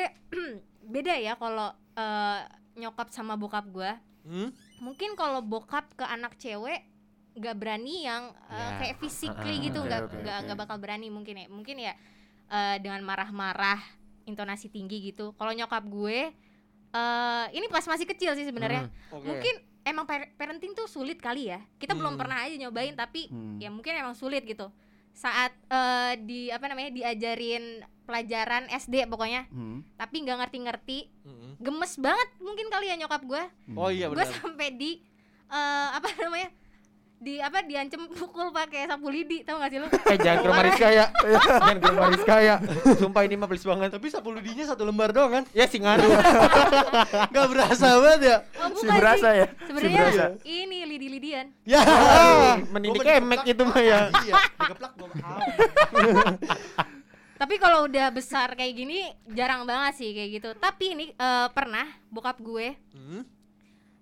beda 0.95 1.15
ya 1.17 1.35
kalau 1.35 1.69
eh, 1.93 2.41
nyokap 2.77 3.09
sama 3.09 3.35
bokap 3.35 3.67
gue 3.69 3.93
Hmm? 4.23 4.51
mungkin 4.77 5.15
kalau 5.15 5.39
bokap 5.39 5.95
ke 5.95 6.03
anak 6.03 6.35
cewek 6.37 6.83
nggak 7.33 7.55
berani 7.55 8.03
yang 8.03 8.29
eh, 8.45 8.59
Ya. 8.59 8.77
kayak 8.77 8.97
physically 8.99 9.33
Ah, 9.57 9.63
gitu 9.63 9.79
oke, 9.79 9.87
nggak 9.87 10.01
oke, 10.03 10.17
nggak 10.19 10.35
oke. 10.35 10.45
nggak 10.45 10.59
bakal 10.59 10.77
berani 10.77 11.07
mungkin 11.09 11.35
ya 11.37 11.47
mungkin 11.47 11.77
ya 11.79 11.95
eh, 12.49 12.77
dengan 12.79 13.01
marah-marah 13.01 13.79
intonasi 14.25 14.67
tinggi 14.67 14.99
gitu 15.05 15.31
kalau 15.33 15.51
nyokap 15.51 15.85
gue 15.85 16.35
eh 16.89 17.45
ini 17.53 17.67
pas 17.67 17.85
masih 17.85 18.03
kecil 18.05 18.35
sih 18.35 18.43
sebenarnya 18.43 18.91
Hmm. 19.07 19.15
Oke. 19.15 19.27
mungkin 19.27 19.55
emang 19.85 20.05
par- 20.05 20.35
parenting 20.35 20.73
tuh 20.73 20.87
sulit 20.87 21.17
kali 21.17 21.47
ya 21.47 21.63
kita 21.77 21.93
belum 21.93 22.15
Hmm. 22.15 22.21
pernah 22.21 22.43
aja 22.43 22.57
nyobain 22.57 22.93
tapi 22.93 23.27
Hmm. 23.27 23.57
ya 23.57 23.69
mungkin 23.69 23.95
emang 23.95 24.13
sulit 24.13 24.43
gitu 24.43 24.67
saat 25.17 25.57
eh, 25.67 26.13
di 26.21 26.41
apa 26.49 26.69
namanya 26.69 26.93
diajarin 26.93 27.81
pelajaran 28.05 28.69
SD 28.69 29.09
pokoknya 29.09 29.49
Hmm. 29.49 29.81
tapi 29.97 30.23
nggak 30.23 30.39
ngerti-ngerti 30.39 30.99
Hmm. 31.25 31.57
gemes 31.59 31.97
banget 31.97 32.29
mungkin 32.39 32.69
kali 32.69 32.87
ya 32.87 32.97
nyokap 32.97 33.25
gue 33.25 33.43
Oh 33.73 33.89
iya 33.89 34.07
gue 34.07 34.25
sampai 34.39 34.69
di 34.73 35.01
eh, 35.49 35.89
apa 35.91 36.07
namanya 36.21 36.53
di 37.17 37.41
apa 37.41 37.61
diancem 37.61 38.05
pukul 38.13 38.51
pakai 38.51 38.85
sapu 38.85 39.09
lidi 39.09 39.41
tau 39.41 39.57
gak 39.57 39.69
sih 39.69 39.79
lu 39.79 39.89
Eh 39.89 40.17
jangan 40.17 40.37
ke 40.37 40.47
rumah 40.47 40.65
Rizka 40.65 40.89
ya. 40.89 41.07
jangan 41.59 41.77
ke 41.77 41.87
rumah 41.89 42.09
Rizka 42.09 42.37
ya. 42.39 42.55
Sumpah 42.95 43.23
ini 43.23 43.35
mah 43.35 43.47
please 43.47 43.65
banget. 43.65 43.89
Tapi 43.91 44.07
sapu 44.07 44.31
lidinya 44.31 44.65
satu 44.65 44.83
lembar 44.83 45.11
doang 45.11 45.33
kan? 45.33 45.45
Ya 45.51 45.65
si 45.65 45.79
ngaruh. 45.79 46.13
Gak 47.35 47.47
berasa 47.49 47.87
banget 47.99 48.21
ya? 48.23 48.37
oh, 48.59 48.69
Si 48.73 48.87
berasa 48.87 49.29
sih. 49.29 49.41
ya. 49.41 49.47
sebenarnya 49.65 50.01
berasa. 50.03 50.25
ini 50.45 50.79
lidi-lidian 50.85 51.47
Ya. 51.63 51.81
Ah, 51.81 52.61
mending 52.69 52.93
Gua 52.93 53.03
dikemek 53.03 53.41
dikeplak. 53.43 53.53
itu 53.53 53.63
mah 53.65 53.81
ya. 53.81 54.01
Iya, 54.23 54.33
dikeplak 54.61 54.93
gua 54.95 55.09
mau. 55.15 55.39
tapi 57.37 57.55
kalau 57.57 57.85
udah 57.85 58.09
besar 58.09 58.49
kayak 58.51 58.75
gini 58.75 59.05
jarang 59.29 59.65
banget 59.65 59.93
sih 59.95 60.11
kayak 60.11 60.31
gitu 60.33 60.51
tapi 60.55 60.85
ini 60.91 61.07
eh, 61.11 61.49
pernah 61.51 61.85
bokap 62.09 62.41
gue 62.41 62.73
Hmm? 62.97 63.23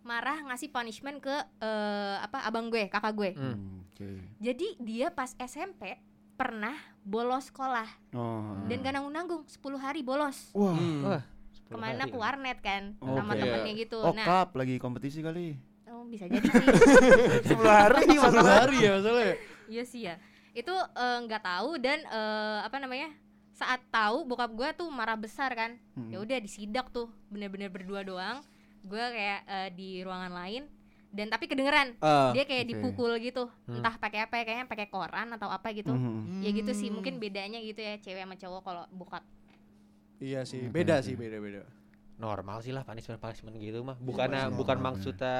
Marah 0.05 0.37
ngasih 0.45 0.69
punishment 0.69 1.19
ke 1.19 1.33
eh, 1.59 2.17
apa 2.21 2.45
abang 2.45 2.69
gue 2.69 2.87
kakak 2.87 3.13
gue 3.13 3.31
Hmm. 3.33 3.57
Hmm, 3.57 3.79
Oke. 3.87 4.09
jadi 4.39 4.69
dia 4.79 5.09
pas 5.09 5.33
SMP 5.35 5.97
pernah 6.35 6.75
bolos 7.01 7.49
sekolah 7.49 7.89
Oh. 8.13 8.61
dan 8.67 8.79
gak 8.79 8.93
nanggung-nanggung 8.93 9.43
10 9.45 9.57
hari 9.77 10.01
bolos 10.01 10.53
Wah. 10.53 10.73
Hmm. 10.73 11.03
Wah. 11.03 11.23
ke 11.65 11.75
mana 11.75 12.05
ke 12.05 12.15
warnet 12.15 12.61
kan 12.61 12.93
Oke. 12.99 13.17
sama 13.17 13.33
temennya 13.35 13.73
gitu 13.75 13.99
Oh, 13.99 14.13
nah 14.13 14.45
cup 14.45 14.55
lagi 14.55 14.77
kompetisi 14.77 15.19
kali. 15.19 15.57
oh, 15.87 16.05
bisa 16.05 16.27
jadi 16.27 16.45
sih 16.45 16.67
10 17.49 17.65
hari 17.65 18.05
Satu 18.21 18.45
hari 18.45 18.77
ya 18.79 18.91
masalahnya. 18.95 19.35
Iya 19.65 19.83
sih 19.83 20.05
ya. 20.05 20.21
Itu 20.53 20.71
eh, 20.71 21.19
nggak 21.23 21.41
tahu 21.41 21.79
dan 21.79 22.05
eh, 22.05 22.59
apa 22.61 22.77
namanya? 22.77 23.09
Saat 23.51 23.81
tahu 23.89 24.23
bokap 24.25 24.51
gue 24.51 24.69
tuh 24.77 24.89
marah 24.89 25.15
besar 25.15 25.49
kan. 25.51 25.79
Hmm. 25.95 26.11
Ya 26.11 26.19
udah 26.19 26.37
disidak 26.37 26.91
tuh, 26.91 27.09
bener-bener 27.27 27.71
berdua 27.71 28.03
doang. 28.03 28.43
Gue 28.85 29.01
kayak 29.01 29.41
eh, 29.45 29.69
di 29.73 30.05
ruangan 30.05 30.31
lain 30.31 30.69
dan 31.15 31.31
tapi 31.31 31.47
kedengeran 31.47 31.95
Ah. 32.03 32.35
dia 32.35 32.43
kayak 32.43 32.67
oke. 32.67 32.71
dipukul 32.75 33.13
gitu. 33.19 33.47
Hmm. 33.65 33.79
Entah 33.79 33.95
pakai 33.97 34.27
apa 34.27 34.35
ya, 34.37 34.45
kayaknya 34.45 34.67
pakai 34.67 34.87
koran 34.91 35.31
atau 35.31 35.47
apa 35.47 35.71
gitu. 35.71 35.95
Mhm. 35.95 36.43
Ya 36.43 36.51
gitu 36.51 36.75
sih, 36.75 36.91
mungkin 36.91 37.17
bedanya 37.17 37.63
gitu 37.63 37.79
ya 37.79 37.97
cewek 37.97 38.21
sama 38.21 38.35
cowok 38.35 38.61
kalau 38.61 38.85
bokap. 38.91 39.23
Iya 40.19 40.43
sih, 40.43 40.67
Oke, 40.67 40.75
beda 40.75 40.99
sih, 41.01 41.15
beda-beda. 41.15 41.67
Normal 42.15 42.63
sih 42.63 42.71
lah 42.71 42.83
punishment 42.83 43.19
punishment 43.19 43.59
gitu 43.59 43.83
mah. 43.83 43.99
Bukan 43.99 44.27
pasti 44.31 44.55
bukan 44.55 44.77
normal, 44.79 44.87
maksudnya 44.95 45.39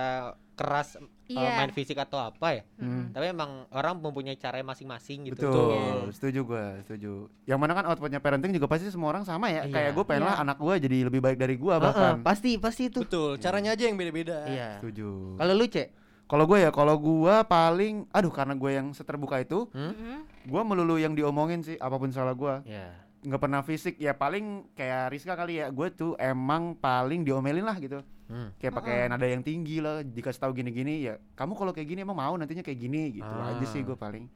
keras 0.55 0.99
eh, 1.27 1.33
Iya. 1.35 1.57
main 1.59 1.71
fisik 1.71 1.97
atau 1.97 2.19
apa 2.19 2.53
ya. 2.53 2.63
Mm-mm. 2.77 3.11
Tapi 3.11 3.27
emang 3.27 3.65
orang 3.71 3.97
mempunyai 3.97 4.35
cara 4.35 4.61
masing-masing 4.61 5.27
gitu. 5.27 5.41
Betul, 5.41 5.73
Iya. 5.73 6.13
setuju 6.13 6.41
gua, 6.43 6.67
setuju. 6.83 7.13
Yang 7.45 7.59
mana 7.59 7.73
kan 7.73 7.85
outputnya 7.87 8.19
parenting 8.19 8.53
juga 8.53 8.67
pasti 8.67 8.89
semua 8.89 9.09
orang 9.11 9.23
sama 9.23 9.49
ya. 9.49 9.65
Iya. 9.65 9.73
Kayak 9.73 9.91
gue 9.93 10.05
pengen 10.05 10.25
lah 10.25 10.37
Iya. 10.37 10.45
anak 10.45 10.57
gua 10.59 10.75
jadi 10.77 10.97
lebih 11.03 11.21
baik 11.21 11.37
dari 11.37 11.57
Heeh, 11.57 11.81
bahkan. 11.81 12.21
pasti 12.21 12.57
pasti 12.57 12.83
itu. 12.87 13.01
Betul, 13.01 13.37
caranya 13.39 13.73
aja 13.73 13.85
yang 13.85 13.97
beda-beda. 13.97 14.45
Iya. 14.45 14.69
Setuju. 14.79 15.35
Kalau 15.35 15.55
lu, 15.55 15.65
Cek? 15.65 15.89
Kalau 16.25 16.45
gue 16.45 16.59
ya, 16.59 16.71
kalau 16.71 16.97
gua 16.97 17.41
paling, 17.43 18.09
aduh 18.11 18.29
karena 18.29 18.53
gue 18.53 18.71
yang 18.71 18.89
seterbuka 18.91 19.39
itu, 19.39 19.69
Hmm? 19.71 19.93
Mm-mm. 19.93 20.19
Gua 20.45 20.61
melulu 20.61 20.97
yang 20.97 21.13
diomongin 21.13 21.61
sih 21.61 21.77
apa 21.77 21.97
pun 21.97 22.09
salah 22.09 22.33
gua. 22.33 22.61
Ya. 22.65 23.01
nggak 23.25 23.41
pernah 23.41 23.65
fisik 23.65 23.97
ya 23.97 24.13
paling 24.13 24.69
kayak 24.77 25.09
Rizka 25.09 25.33
kali 25.33 25.57
ya 25.57 25.73
gue 25.73 25.89
tuh 25.89 26.13
emang 26.15 26.77
paling 26.77 27.25
diomelin 27.25 27.65
lah 27.65 27.81
gitu 27.81 28.05
Hmm. 28.35 28.51
kayak 28.59 28.75
pakai 28.75 28.97
nada 29.07 29.23
yang 29.25 29.41
tinggi 29.41 29.79
lah 29.79 30.03
dikasih 30.03 30.43
tahu 30.43 30.53
gini-gini 30.53 31.07
ya 31.07 31.15
kamu 31.33 31.55
kalau 31.55 31.71
kayak 31.71 31.87
gini 31.87 32.03
emang 32.03 32.19
mau 32.19 32.35
nantinya 32.35 32.61
kayak 32.61 32.81
gini 32.81 33.15
gitu 33.15 33.31
Ah. 33.31 33.55
aja 33.55 33.63
sih 33.65 33.81
gue 33.81 33.95
paling 33.95 34.27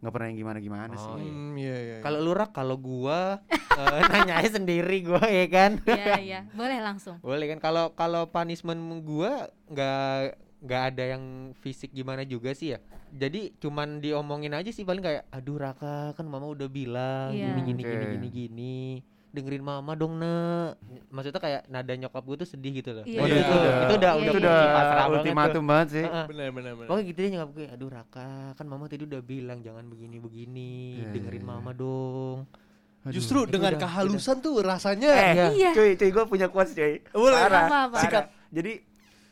nggak 0.00 0.12
pernah 0.14 0.26
yang 0.30 0.38
gimana-gimana 0.38 0.94
Oh, 0.94 0.96
sih 0.96 1.10
iya. 1.18 1.28
Hmm, 1.28 1.52
iya 1.58 1.76
iya. 1.76 1.96
Kalau 2.00 2.18
lu 2.20 2.32
rak 2.32 2.54
kalau 2.54 2.78
gua 2.78 3.42
eh, 3.76 4.00
nanya 4.08 4.38
aja 4.38 4.56
sendiri 4.56 5.02
gua 5.02 5.20
ya 5.20 5.44
kan. 5.44 5.76
Iya 5.84 6.14
iya, 6.16 6.40
boleh 6.50 6.80
langsung. 6.80 7.20
Boleh 7.20 7.44
kan 7.46 7.60
kalau 7.60 7.92
kalau 7.92 8.24
punishment 8.26 8.80
gua 9.02 9.44
nggak 9.68 10.40
nggak 10.60 10.82
ada 10.88 11.04
yang 11.10 11.24
fisik 11.54 11.92
gimana 11.92 12.24
juga 12.24 12.52
sih 12.52 12.72
ya. 12.72 12.78
Jadi 13.10 13.52
cuman 13.58 14.00
diomongin 14.00 14.56
aja 14.56 14.70
sih 14.70 14.88
paling 14.88 15.04
kayak 15.04 15.28
aduh 15.28 15.58
Raka 15.58 16.16
kan 16.16 16.24
mama 16.24 16.48
udah 16.48 16.70
bilang 16.70 17.36
Iya. 17.36 17.52
gini 17.52 17.60
gini 17.66 17.82
Oke. 17.82 17.92
gini 17.92 18.06
gini 18.08 18.28
gini. 18.32 18.78
Dengerin 19.30 19.62
mama 19.62 19.94
dong, 19.94 20.18
Nak. 20.18 20.74
Maksudnya 21.06 21.38
kayak 21.38 21.62
nada 21.66 21.92
nyokap 21.92 22.18
gue 22.20 22.36
tuh 22.36 22.48
sedih 22.48 22.72
gitu 22.74 22.90
loh. 22.92 23.04
Iya. 23.04 23.20
Waduh, 23.20 23.30
Iya. 23.30 23.40
itu, 23.40 23.54
itu 23.54 23.62
udah 23.62 23.70
Iya, 23.80 23.94
udah 23.94 24.10
itu 24.10 24.30
iya, 24.32 24.40
udah 24.40 24.58
pasrah 24.58 24.74
banget 24.90 25.06
tuh. 25.06 25.14
ultimatum 25.16 25.64
banget 25.64 25.88
sih 25.88 26.04
Heeh. 26.04 26.24
benar 26.26 26.48
benar 26.50 26.72
benar. 26.74 26.86
Pokoknya 26.86 27.04
gitu 27.06 27.18
deh 27.18 27.30
nyokap 27.30 27.50
gue, 27.52 27.66
aduh 27.68 27.88
Raka, 27.88 28.28
kan 28.52 28.66
mama 28.66 28.84
tadi 28.84 29.02
udah 29.04 29.20
bilang 29.20 29.58
jangan 29.60 29.84
begini-begini, 29.86 30.72
Iya, 30.96 31.06
dengerin 31.12 31.30
iya, 31.36 31.46
iya. 31.46 31.52
mama 31.52 31.70
dong. 31.72 32.38
Aduh. 33.00 33.12
Justru 33.12 33.38
itu 33.40 33.50
dengan 33.50 33.72
udah- 33.72 33.82
kehalusan 33.82 34.36
tuh 34.38 34.54
rasanya 34.60 35.08
eh 35.08 35.32
Iya. 35.32 35.46
Iya. 35.52 35.70
cuy 35.72 35.90
cuy 35.94 36.10
gue 36.10 36.24
punya 36.26 36.46
quotes 36.46 36.74
cuy 36.74 37.00
Boleh. 37.08 37.38
Parah, 37.40 37.64
parah. 37.86 37.96
Sikat. 37.96 38.24
jadi 38.50 38.72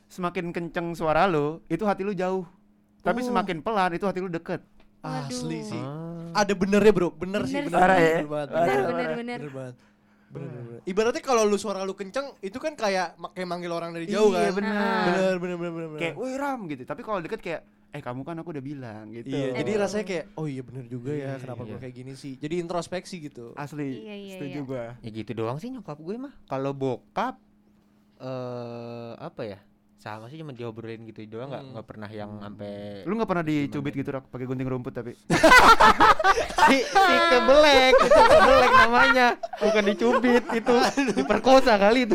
semakin 0.07 0.45
kenceng 0.51 0.95
suara 0.95 1.27
lo 1.27 1.61
itu 1.67 1.83
hati 1.83 2.01
lu 2.01 2.15
jauh 2.15 2.47
tapi 2.99 3.21
Oh. 3.21 3.27
semakin 3.27 3.61
pelan 3.61 3.93
itu 3.93 4.05
hati 4.05 4.19
lu 4.19 4.31
deket 4.31 4.63
asli 4.99 5.61
sih. 5.61 5.77
Ah. 5.77 6.08
Ada 6.33 6.53
benernya 6.53 6.91
bro, 6.91 7.09
bener, 7.11 7.43
sih 7.45 7.59
Bener 7.59 7.65
bener. 7.65 7.71
sih. 7.71 7.79
Parah 7.79 7.99
ya? 7.99 8.09
Bener 8.17 8.29
banget, 8.29 8.49
Bener 8.49 8.59
bener, 8.59 8.85
bener 8.89 9.11
bener. 9.15 9.39
bener 9.39 9.53
banget. 9.53 9.77
Bener, 10.29 10.45
bener, 10.47 10.63
bener. 10.63 10.81
Ibaratnya 10.85 11.23
kalau 11.23 11.43
lu 11.43 11.57
suara 11.57 11.81
lu 11.83 11.93
kenceng 11.93 12.37
itu 12.39 12.57
kan 12.57 12.73
kayak 12.73 13.07
kayak 13.33 13.47
manggil 13.47 13.71
orang 13.71 13.91
dari 13.91 14.05
jauh 14.05 14.29
Iya, 14.29 14.49
kan. 14.49 14.57
bener. 14.57 14.75
Bener 14.77 15.35
bener 15.39 15.57
bener 15.57 15.73
bener. 15.73 15.89
bener. 15.89 15.99
kayak 15.99 16.15
woi 16.15 16.35
ram 16.35 16.61
gitu 16.67 16.83
tapi 16.83 17.01
kalau 17.01 17.19
deket 17.19 17.41
kayak 17.41 17.63
eh 17.89 18.05
kamu 18.05 18.21
kan 18.21 18.37
aku 18.37 18.53
udah 18.53 18.61
bilang 18.61 19.09
gitu 19.09 19.33
Iya, 19.33 19.57
jadi 19.57 19.71
rasanya 19.81 20.05
kayak 20.05 20.25
oh 20.35 20.45
iya 20.45 20.61
bener 20.61 20.85
juga 20.87 21.09
ya 21.11 21.25
Iya, 21.25 21.41
kenapa 21.41 21.63
iya. 21.63 21.71
gua 21.71 21.79
kayak 21.81 21.95
gini 21.97 22.13
sih. 22.15 22.35
Jadi 22.37 22.55
introspeksi 22.59 23.17
gitu. 23.23 23.57
asli 23.57 23.89
Iya, 23.99 24.15
iya, 24.15 24.33
setuju 24.37 24.53
iya. 24.55 24.69
gua 24.69 24.85
Ya 25.01 25.09
gitu 25.11 25.33
doang 25.33 25.57
sih 25.57 25.73
nyokap 25.73 25.97
gue 25.97 26.17
mah. 26.19 26.37
Kalau 26.45 26.73
bokap 26.73 27.41
eh 28.19 29.13
apa 29.17 29.43
ya? 29.43 29.59
Sama 29.99 30.31
sih 30.31 30.39
cuma 30.39 30.55
diobrolin 30.55 31.03
gitu 31.11 31.27
doang 31.27 31.51
nggak 31.51 31.63
Hmm. 31.63 31.73
nggak 31.75 31.87
pernah 31.91 32.07
yang 32.07 32.31
sampai 32.39 33.03
lu 33.03 33.19
nggak 33.19 33.31
pernah 33.35 33.45
dicubit 33.45 33.93
gitu 33.99 34.11
rak 34.15 34.25
pakai 34.31 34.47
gunting 34.47 34.71
rumput 34.71 34.95
tapi 34.95 35.13
si, 36.71 36.77
si 36.87 37.15
kebelek 37.35 37.95
itu 37.99 38.21
kebelek 38.23 38.73
namanya 38.79 39.27
bukan 39.59 39.83
dicubit 39.91 40.45
itu 40.55 40.75
diperkosa 41.19 41.75
kali 41.83 42.07
itu 42.07 42.15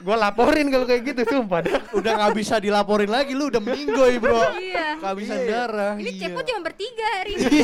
gue 0.00 0.16
laporin 0.16 0.72
kalau 0.72 0.88
kayak 0.88 1.02
gitu 1.12 1.22
sumpah 1.28 1.60
dah 1.60 1.80
Udah 1.92 2.12
nggak 2.16 2.32
bisa 2.36 2.56
dilaporin 2.56 3.12
lagi 3.12 3.36
lu 3.36 3.52
udah 3.52 3.60
meninggoy 3.60 4.16
bro. 4.16 4.56
Iya. 4.56 4.96
Kehabisan 4.96 5.40
darah. 5.44 5.94
Ini 6.00 6.08
iya. 6.08 6.20
cepot 6.24 6.44
cuma 6.48 6.60
bertiga 6.64 7.06
hari 7.20 7.32
ini. 7.36 7.58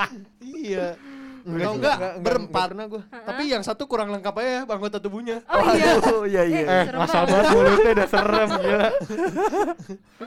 iya. 0.72 0.86
Enggak 1.42 1.50
enggak 1.52 1.74
enggak- 1.74 1.98
enggak- 1.98 2.16
berempat. 2.22 2.68
enggak 2.70 2.88
gue 2.88 3.02
Tapi 3.08 3.42
yang 3.46 3.62
satu 3.62 3.82
kurang 3.84 4.08
lengkap 4.08 4.34
aja 4.34 4.64
anggota 4.64 4.98
tubuhnya. 4.98 5.42
Oh 5.44 5.66
iya. 5.72 5.90
oh 6.00 6.24
iya 6.24 6.42
iya 6.44 6.64
eh 6.64 6.84
masa 6.92 7.22
banget. 7.22 7.50
mulutnya 7.50 7.90
udah 7.92 8.08
serem 8.08 8.48
gila 8.56 8.88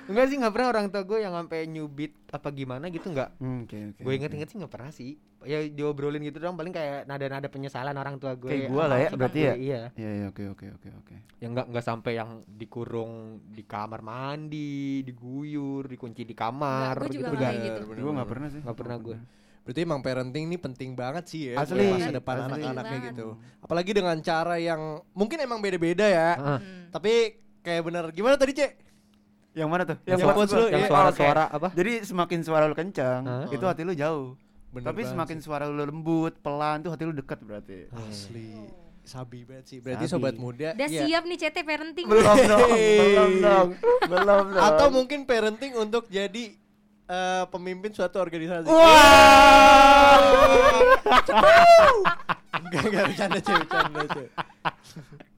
enggak 0.06 0.25
sih 0.28 0.36
nggak 0.38 0.54
pernah 0.54 0.67
orang 0.69 0.86
tua 0.88 1.01
gue 1.04 1.19
yang 1.19 1.34
sampai 1.34 1.60
nyubit 1.65 2.13
apa 2.28 2.47
gimana 2.51 2.86
gitu 2.88 3.08
nggak 3.08 3.30
Hmm, 3.38 3.63
oke 3.63 3.78
oke 3.89 4.01
gue 4.01 4.13
inget-inget 4.13 4.47
sih 4.47 4.58
nggak 4.58 4.69
pernah 4.69 4.91
sih 4.91 5.12
ya 5.41 5.62
diobrolin 5.63 6.21
gitu 6.21 6.38
doang 6.38 6.54
paling 6.54 6.73
kayak 6.73 7.06
nada-nada 7.06 7.45
penyesalan 7.45 7.93
orang 7.93 8.17
tua 8.17 8.34
gue 8.34 8.49
Kayak 8.49 8.67
gua 8.67 8.84
lah 8.88 8.97
ya, 8.99 9.10
berarti 9.12 9.39
gue, 9.39 9.45
ya? 9.45 9.56
iya 9.56 9.82
iya 9.93 10.10
iya 10.15 10.25
oke 10.28 10.43
oke 10.51 10.65
oke 10.73 10.89
oke 10.95 11.15
yang 11.38 11.54
nggak 11.54 11.65
nggak 11.69 11.86
sampai 11.86 12.12
yang 12.15 12.30
dikurung 12.49 13.13
di 13.45 13.63
kamar 13.63 14.01
mandi 14.01 14.75
diguyur 15.01 15.86
dikunci 15.86 16.23
di 16.23 16.34
kamar 16.34 16.91
Enggak, 16.91 16.99
gua 16.99 17.08
juga 17.08 17.15
gitu 17.15 17.30
nggak 17.32 17.51
enggak. 17.51 17.63
gitu. 17.63 17.82
gue 18.04 18.25
pernah 18.25 18.47
sih 18.49 18.62
Nggak 18.62 18.78
pernah 18.78 18.97
gue. 18.99 19.17
Berarti 19.65 19.82
emang 19.82 19.99
parenting 19.99 20.45
ini 20.45 20.56
penting 20.56 20.93
banget 20.93 21.25
sih 21.25 21.49
ya 21.49 21.58
Asli, 21.58 21.82
buat 21.82 21.97
masa 21.97 22.13
depan 22.13 22.36
asli. 22.38 22.45
anak-anaknya 22.62 22.97
gitu. 23.10 23.28
Apalagi 23.60 23.91
dengan 23.91 24.17
cara 24.21 24.56
yang 24.56 24.82
mungkin 25.12 25.41
emang 25.41 25.58
beda-beda 25.58 26.06
ya. 26.06 26.30
Heeh. 26.34 26.58
Hmm. 26.62 26.84
Tapi 26.89 27.13
kayak 27.60 27.82
bener 27.82 28.06
gimana 28.13 28.38
tadi, 28.38 28.54
Cek? 28.54 28.71
yang 29.56 29.71
mana 29.71 29.88
tuh 29.88 29.95
Yang 30.04 30.19
gua? 30.21 30.36
lu, 30.36 30.65
yang 30.67 30.84
iya. 30.84 30.89
suara-suara 30.91 31.43
apa 31.47 31.71
jadi 31.71 32.04
semakin 32.04 32.39
suara 32.43 32.67
lu 32.67 32.75
kencang 32.75 33.23
Hah? 33.23 33.47
itu 33.47 33.63
hati 33.63 33.82
lu 33.82 33.95
jauh 33.95 34.36
Bener 34.67 34.91
tapi 34.91 35.08
semakin 35.08 35.39
sih. 35.39 35.47
suara 35.47 35.63
lu 35.65 35.80
lembut 35.80 36.36
pelan 36.43 36.84
tuh 36.84 36.91
hati 36.91 37.08
lu 37.08 37.15
dekat 37.15 37.39
berarti 37.39 37.88
asli 37.89 38.67
sabi 39.01 39.47
banget 39.47 39.65
sih. 39.69 39.78
Berarti 39.80 40.06
Sabi. 40.06 40.13
sobat 40.19 40.36
muda 40.36 40.75
Udah 40.75 40.89
iya. 40.89 41.08
siap 41.08 41.23
nih 41.23 41.38
CT 41.39 41.58
parenting. 41.63 42.04
belum 42.04 42.25
dong 42.25 42.67
belum 42.67 43.32
dong 43.39 43.67
belum 44.04 44.21
dong 44.28 44.45
atau 44.60 44.88
mungkin 44.91 45.19
parenting 45.23 45.71
untuk 45.73 46.04
jadi 46.10 46.43
eh, 47.06 47.44
pemimpin 47.50 47.91
suatu 47.94 48.18
organisasi. 48.22 48.68
wah 48.70 50.20
Enggak, 52.56 52.82
enggak 52.88 53.04
bercanda, 53.12 53.39
Cek, 53.39 53.58
bercanda, 53.68 54.02
Cek. 54.10 54.30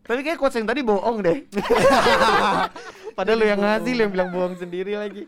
tapi 0.08 0.20
kayak 0.24 0.40
quotes 0.40 0.56
yang 0.56 0.68
tadi 0.70 0.82
bohong 0.86 1.20
deh 1.20 1.44
padahal 3.18 3.38
lu 3.38 3.46
yang 3.50 3.60
ngasih 3.60 3.92
lu 3.92 4.02
yang 4.08 4.14
bilang 4.16 4.30
bohong 4.32 4.56
sendiri 4.56 4.96
lagi 4.96 5.28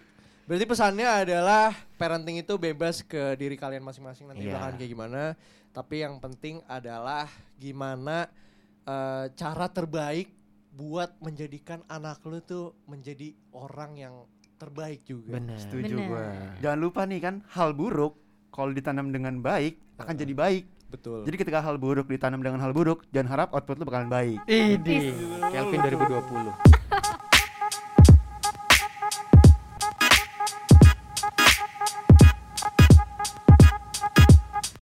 Berarti 0.50 0.66
pesannya 0.66 1.06
adalah 1.06 1.78
parenting 2.02 2.42
itu 2.42 2.58
bebas 2.58 3.06
ke 3.06 3.38
diri 3.38 3.54
kalian 3.54 3.86
masing-masing 3.86 4.34
nanti 4.34 4.50
bakalan 4.50 4.82
kayak 4.82 4.92
gimana. 4.98 5.24
Tapi 5.70 6.02
yang 6.02 6.18
penting 6.18 6.66
adalah 6.66 7.30
gimana 7.62 8.26
eh, 8.82 9.30
cara 9.38 9.70
terbaik 9.70 10.34
buat 10.74 11.14
menjadikan 11.22 11.86
anak 11.86 12.26
lu 12.26 12.42
tuh 12.42 12.74
menjadi 12.90 13.38
orang 13.54 13.94
yang 13.94 14.16
terbaik 14.60 15.00
juga. 15.08 15.40
benar. 15.40 15.58
Setuju 15.58 15.96
Bener. 15.96 16.08
gua. 16.12 16.28
Jangan 16.60 16.80
lupa 16.84 17.02
nih 17.08 17.20
kan 17.24 17.36
hal 17.56 17.72
buruk 17.72 18.14
kalau 18.52 18.76
ditanam 18.76 19.10
dengan 19.10 19.40
baik 19.40 19.80
akan 19.96 20.14
jadi 20.20 20.36
baik. 20.36 20.66
Betul. 20.90 21.22
jadi 21.22 21.38
ketika 21.38 21.62
hal 21.62 21.78
buruk 21.78 22.10
ditanam 22.10 22.42
dengan 22.42 22.58
hal 22.66 22.74
buruk 22.74 23.06
jangan 23.14 23.30
harap 23.38 23.50
output 23.54 23.78
lu 23.78 23.86
bakalan 23.86 24.10
baik. 24.10 24.42
Idi. 24.50 25.14
Kelvin 25.54 25.80
2020 25.86 26.99